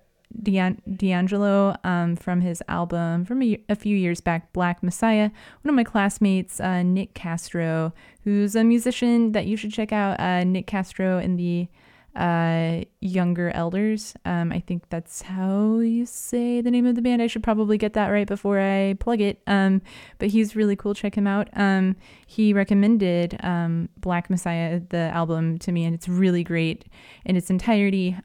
[0.42, 5.30] D'Angelo um, from his album from a, a, few years back, Black Messiah.
[5.62, 7.92] One of my classmates, uh, Nick Castro,
[8.24, 10.18] who's a musician that you should check out.
[10.20, 11.68] Uh, Nick Castro and the
[12.16, 14.14] uh, Younger Elders.
[14.24, 17.20] Um, I think that's how you say the name of the band.
[17.20, 19.42] I should probably get that right before I plug it.
[19.46, 19.82] Um,
[20.18, 20.94] but he's really cool.
[20.94, 21.48] Check him out.
[21.52, 21.96] Um,
[22.26, 26.86] he recommended um, Black Messiah, the album, to me, and it's really great
[27.24, 28.16] in its entirety.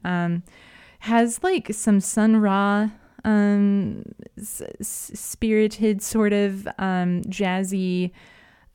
[1.02, 2.90] Has like some Sun Ra
[3.24, 4.04] um
[4.38, 8.12] s- spirited sort of um jazzy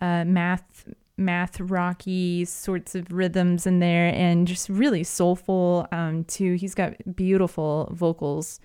[0.02, 6.56] uh math math rocky sorts of rhythms in there and just really soulful um too.
[6.56, 8.60] He's got beautiful vocals.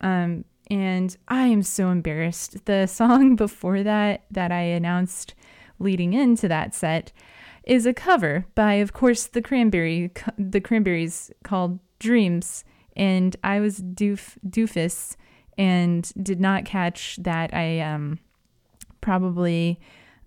[0.00, 2.66] Um and i am so embarrassed.
[2.66, 5.34] The song before that that i announced
[5.80, 7.10] leading into that set
[7.64, 12.64] is a cover by of course the cranberry the cranberries called dreams
[12.98, 15.16] and I was doof doofus
[15.56, 18.18] and did not catch that I um
[19.00, 19.80] probably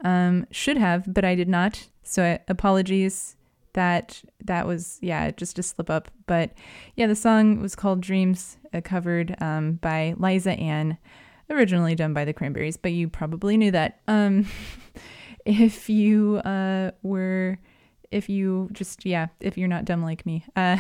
[0.04, 1.88] um should have, but I did not.
[2.04, 3.36] So I, apologies
[3.74, 6.52] that that was yeah just a slip up but
[6.96, 10.98] yeah the song was called dreams uh, covered um, by Liza Anne
[11.50, 14.46] originally done by the cranberries but you probably knew that um,
[15.46, 17.58] if you uh, were
[18.12, 20.78] if you just yeah if you're not dumb like me uh,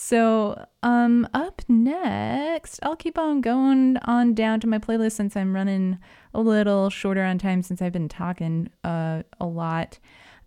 [0.00, 5.52] so um up next i'll keep on going on down to my playlist since i'm
[5.52, 5.98] running
[6.34, 9.98] a little shorter on time since i've been talking uh, a lot.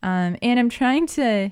[0.04, 1.52] Um, and i'm trying to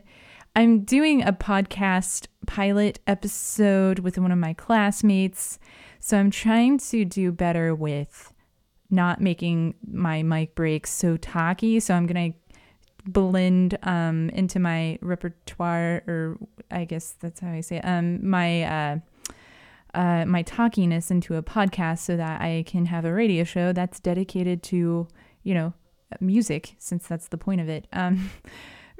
[0.55, 5.59] i'm doing a podcast pilot episode with one of my classmates.
[5.99, 8.33] So i'm trying to do better with
[8.89, 11.79] not making my mic breaks so talky.
[11.79, 12.31] So i'm gonna
[13.13, 16.37] blend um, into my repertoire, or
[16.71, 18.97] I guess that's how I say it, um, my uh,
[19.93, 23.99] uh, my talkiness into a podcast, so that I can have a radio show that's
[23.99, 25.07] dedicated to
[25.43, 25.73] you know
[26.19, 27.87] music, since that's the point of it.
[27.93, 28.29] Um,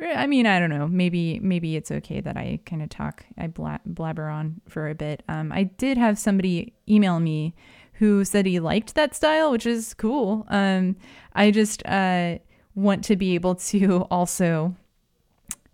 [0.02, 0.88] I mean, I don't know.
[0.88, 4.95] Maybe maybe it's okay that I kind of talk, I bla- blabber on for a
[4.95, 5.23] bit.
[5.27, 7.53] Um, I did have somebody email me
[7.94, 10.45] who said he liked that style, which is cool.
[10.48, 10.95] Um,
[11.34, 12.38] I just uh,
[12.80, 14.76] want to be able to also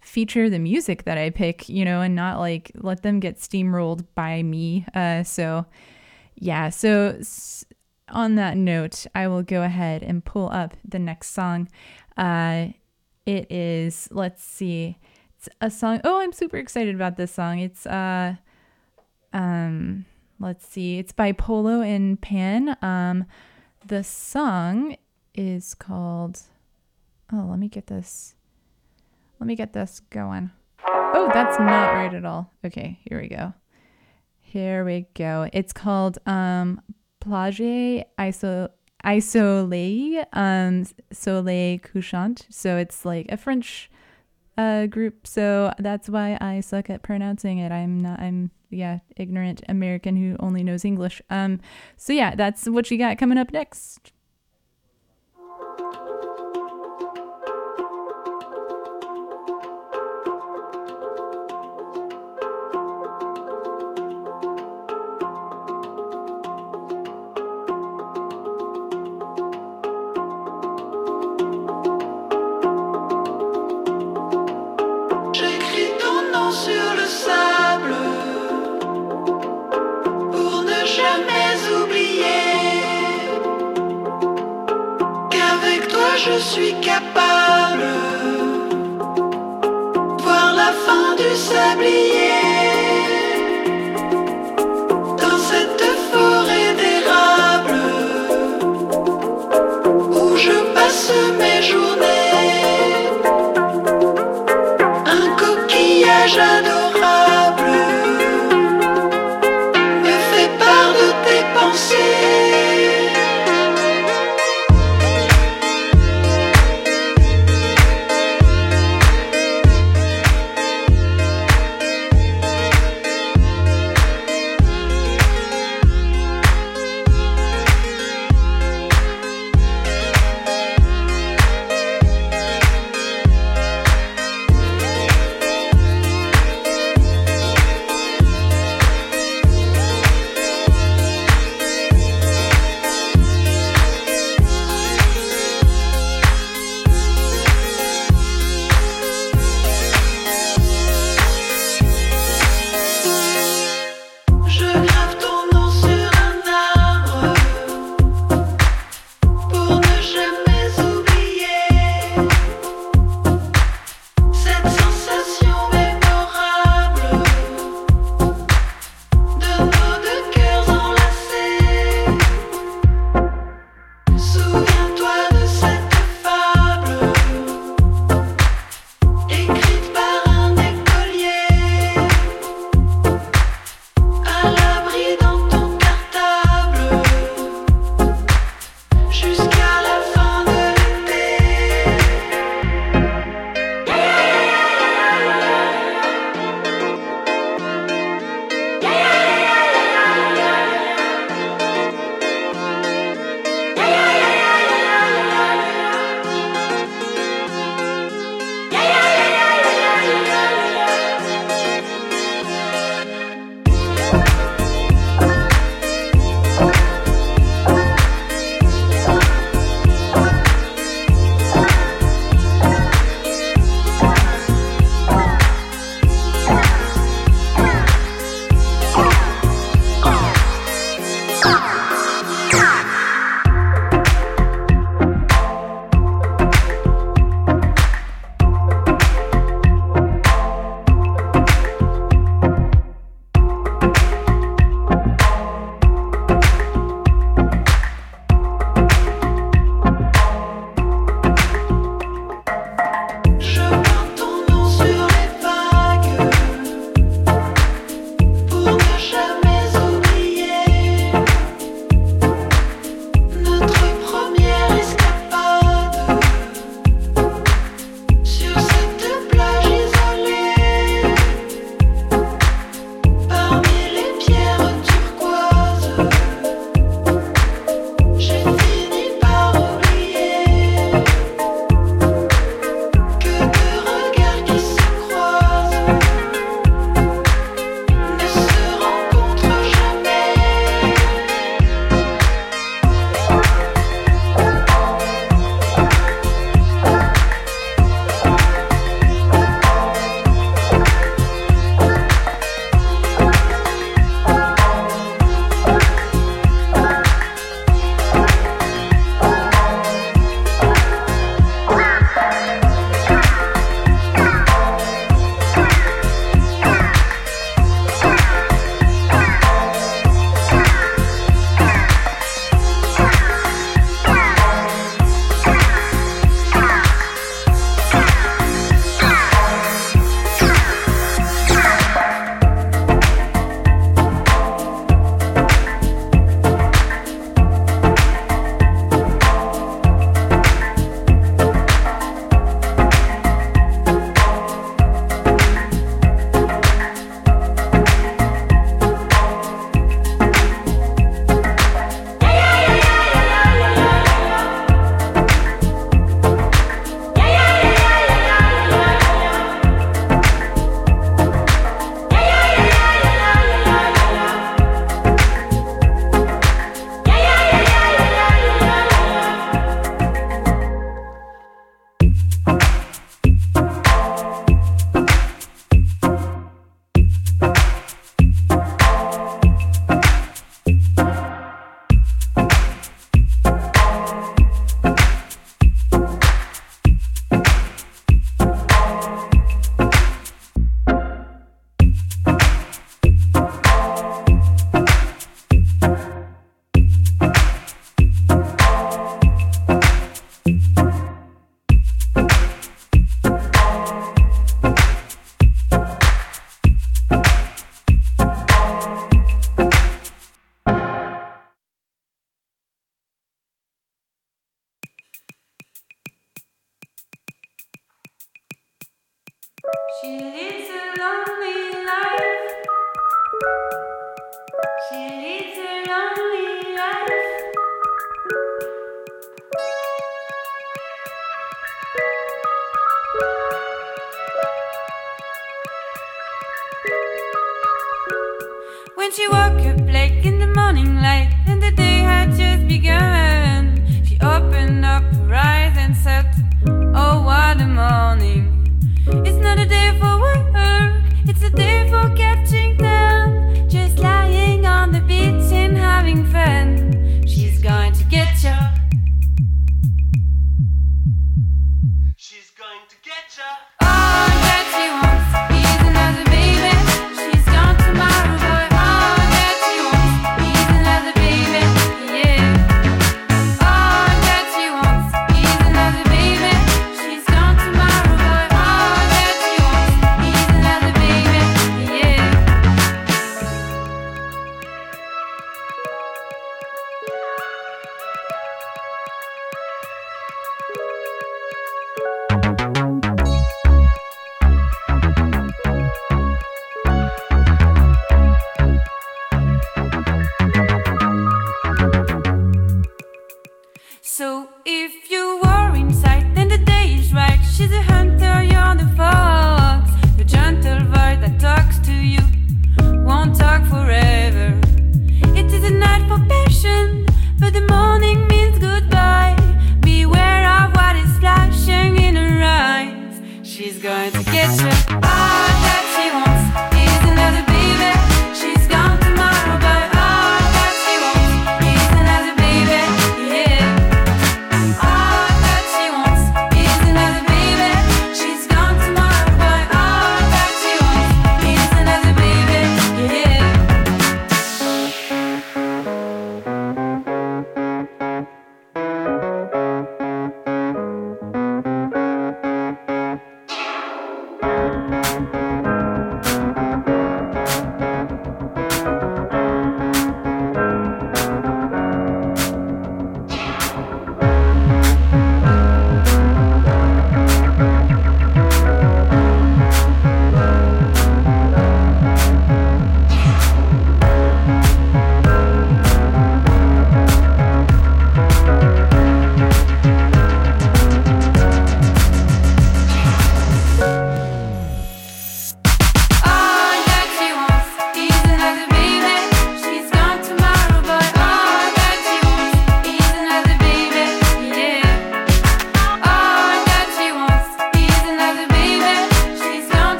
[0.00, 4.04] feature the music that I pick, you know, and not like let them get steamrolled
[4.14, 4.86] by me.
[4.94, 5.66] Uh, so,
[6.34, 6.70] yeah.
[6.70, 7.64] So, s-
[8.10, 11.68] on that note, I will go ahead and pull up the next song.
[12.16, 12.68] Uh,
[13.24, 14.98] it is, let's see,
[15.36, 16.00] it's a song.
[16.04, 17.60] Oh, I'm super excited about this song.
[17.60, 18.36] It's, uh,
[19.32, 20.04] um,
[20.38, 22.76] let's see, it's by Polo and Pan.
[22.82, 23.24] Um,
[23.86, 24.96] the song
[25.34, 26.42] is called
[27.34, 28.34] Oh, let me get this.
[29.40, 30.50] Let me get this going.
[30.86, 32.52] Oh, that's not right at all.
[32.64, 33.52] Okay, here we go.
[34.40, 35.48] Here we go.
[35.52, 36.80] It's called um
[37.20, 38.68] Plage Iso
[39.04, 42.46] Isolé, um, Soleil Couchant.
[42.50, 43.90] So it's like a French
[44.56, 45.26] uh, group.
[45.26, 47.70] So that's why I suck at pronouncing it.
[47.70, 51.20] I'm not, I'm, yeah, ignorant American who only knows English.
[51.28, 51.60] Um,
[51.96, 54.13] so yeah, that's what you got coming up next.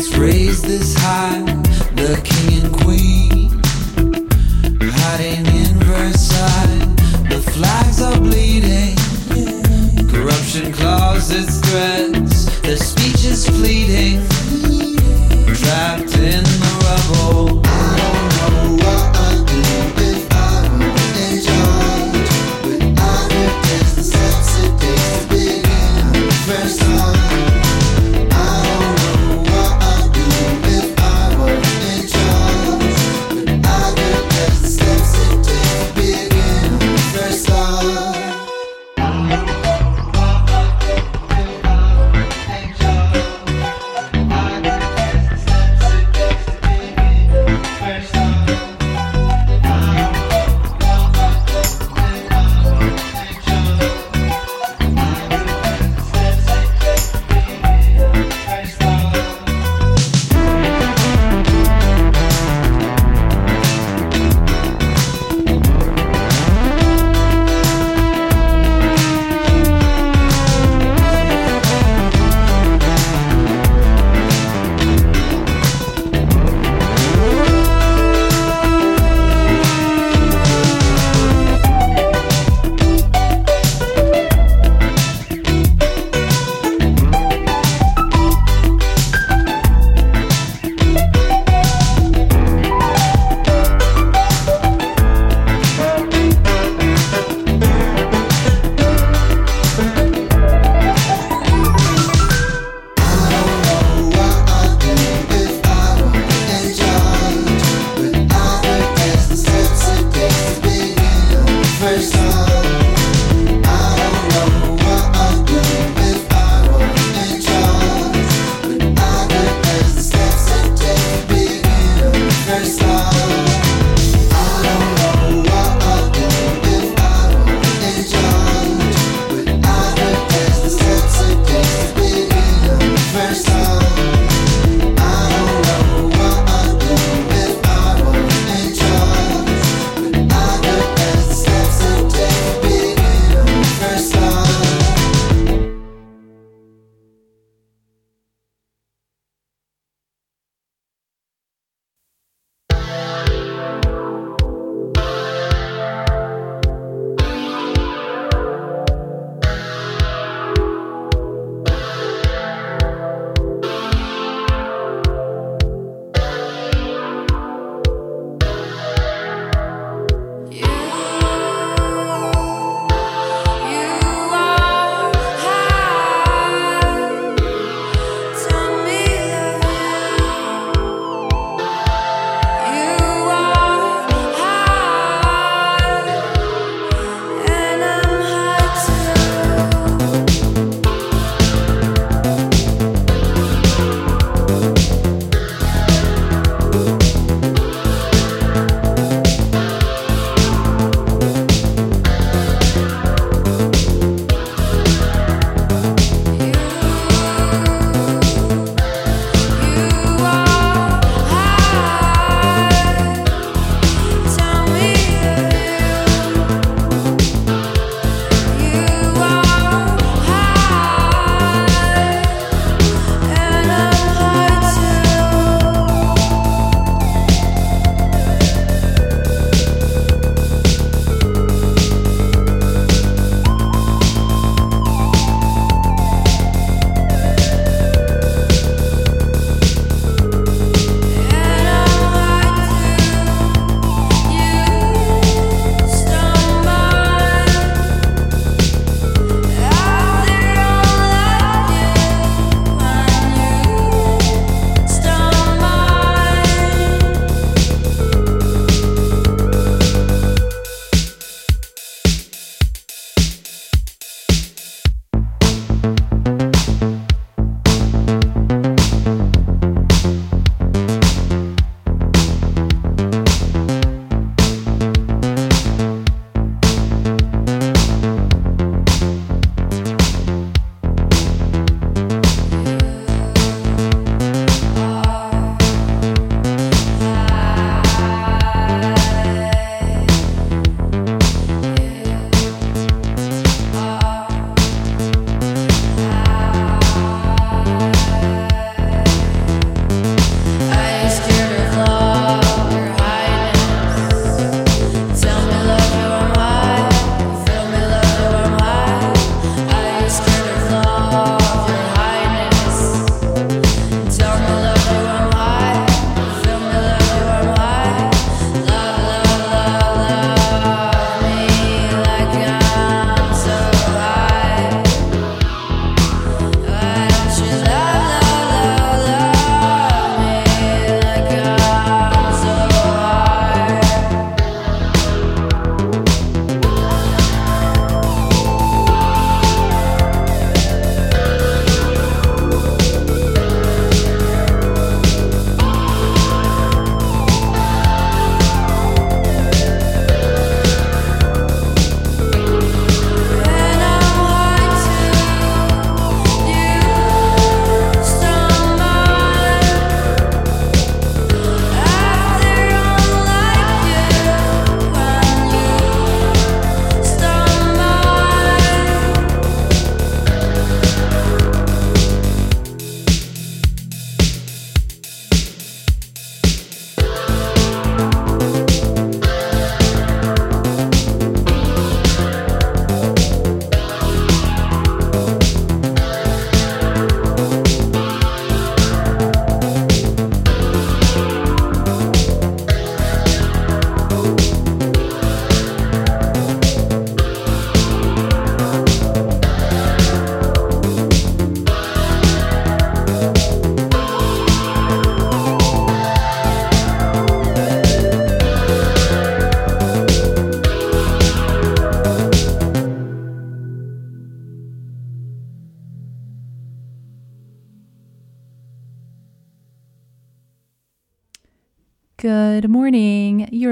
[0.00, 1.42] Pickets raised this high.
[1.94, 3.19] The king and queen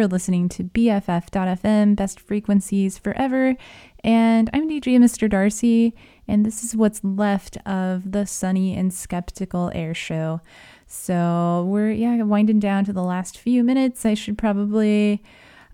[0.08, 3.56] listening to BFF.FM, Best Frequencies Forever.
[4.02, 5.28] And I'm DJ Mr.
[5.28, 5.94] Darcy,
[6.26, 10.40] and this is what's left of the Sunny and Skeptical Air Show.
[10.86, 14.06] So we're, yeah, winding down to the last few minutes.
[14.06, 15.22] I should probably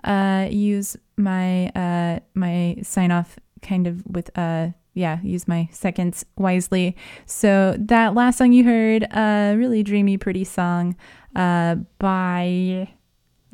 [0.03, 6.25] uh, use my uh, my sign off kind of with uh yeah use my seconds
[6.37, 6.97] wisely
[7.27, 10.95] so that last song you heard a really dreamy pretty song
[11.35, 12.89] uh by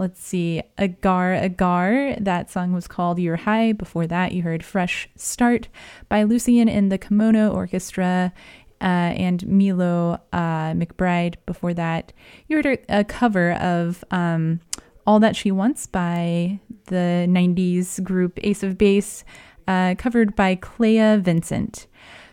[0.01, 5.07] let's see agar agar that song was called you're high before that you heard fresh
[5.15, 5.69] start
[6.09, 8.33] by lucian and the kimono orchestra
[8.81, 11.35] uh, and Milo uh, McBride.
[11.45, 12.15] Before that,
[12.49, 14.61] you heard a, cover of um,
[15.07, 19.23] All That She Wants by the 90s group Ace of Base
[19.69, 21.89] uh, covered by Clea Vincent.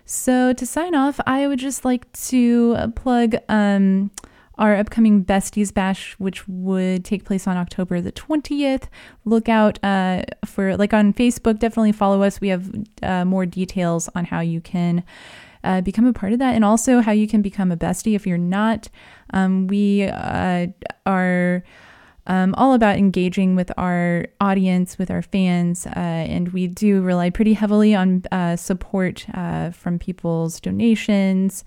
[0.06, 4.12] So to sign off, I would just like to plug um,
[4.58, 8.84] our upcoming Besties Bash, which would take place on October the 20th.
[9.26, 12.42] Look out uh, for, like on Facebook, definitely follow us.
[12.42, 12.72] We have
[13.04, 15.04] uh, more details on how you can
[15.64, 18.26] uh, become a part of that and also how you can become a bestie if
[18.26, 18.90] you're not.
[19.34, 20.68] Um, we uh,
[21.06, 21.64] are
[22.28, 27.30] um, all about engaging with our audience, with our fans, uh, and we do rely
[27.30, 31.64] pretty heavily on uh, support uh, from people's donations.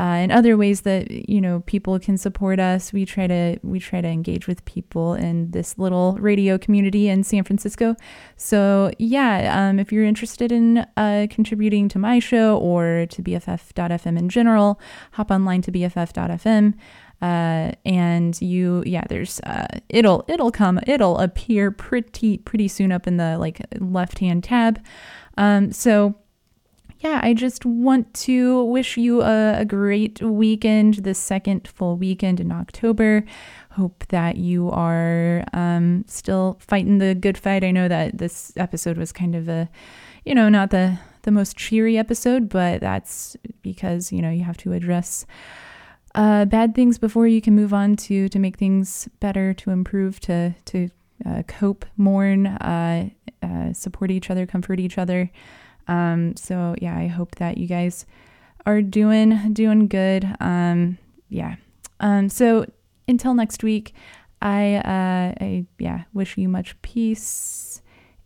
[0.00, 3.78] Uh, and other ways that you know people can support us, we try to we
[3.78, 7.94] try to engage with people in this little radio community in San Francisco.
[8.38, 14.18] So yeah, um, if you're interested in uh, contributing to my show or to BFF.FM
[14.18, 14.80] in general,
[15.12, 16.72] hop online to BFF.FM
[17.20, 23.06] uh, and you yeah there's uh, it'll it'll come it'll appear pretty pretty soon up
[23.06, 24.82] in the like left hand tab.
[25.36, 26.14] Um, so
[27.00, 32.40] yeah i just want to wish you a, a great weekend the second full weekend
[32.40, 33.24] in october
[33.72, 38.96] hope that you are um, still fighting the good fight i know that this episode
[38.96, 39.68] was kind of a
[40.24, 44.56] you know not the the most cheery episode but that's because you know you have
[44.56, 45.26] to address
[46.14, 50.20] uh, bad things before you can move on to to make things better, to improve,
[50.20, 50.88] to to
[51.24, 53.08] uh, cope, mourn, uh,
[53.42, 55.30] uh, support each other, comfort each other.
[55.90, 58.06] Um, so yeah, I hope that you guys
[58.64, 60.24] are doing doing good.
[60.40, 60.98] Um,
[61.28, 61.56] yeah.
[61.98, 62.64] Um, so
[63.08, 63.92] until next week,
[64.40, 67.82] I uh, I yeah wish you much peace.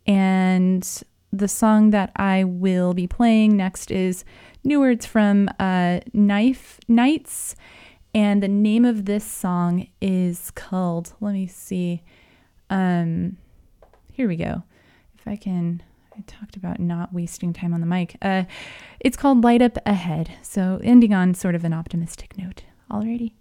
[0.07, 0.87] And
[1.33, 4.25] the song that I will be playing next is
[4.63, 7.57] new words from uh, Knife Knights,
[8.15, 11.15] and the name of this song is called.
[11.21, 12.03] Let me see.
[12.69, 13.39] Um,
[14.13, 14.63] here we go.
[15.19, 15.83] If I can,
[16.17, 18.17] I talked about not wasting time on the mic.
[18.23, 18.45] Uh,
[19.01, 20.31] it's called Light Up Ahead.
[20.43, 22.65] So ending on sort of an optimistic note.
[22.91, 23.33] Alrighty.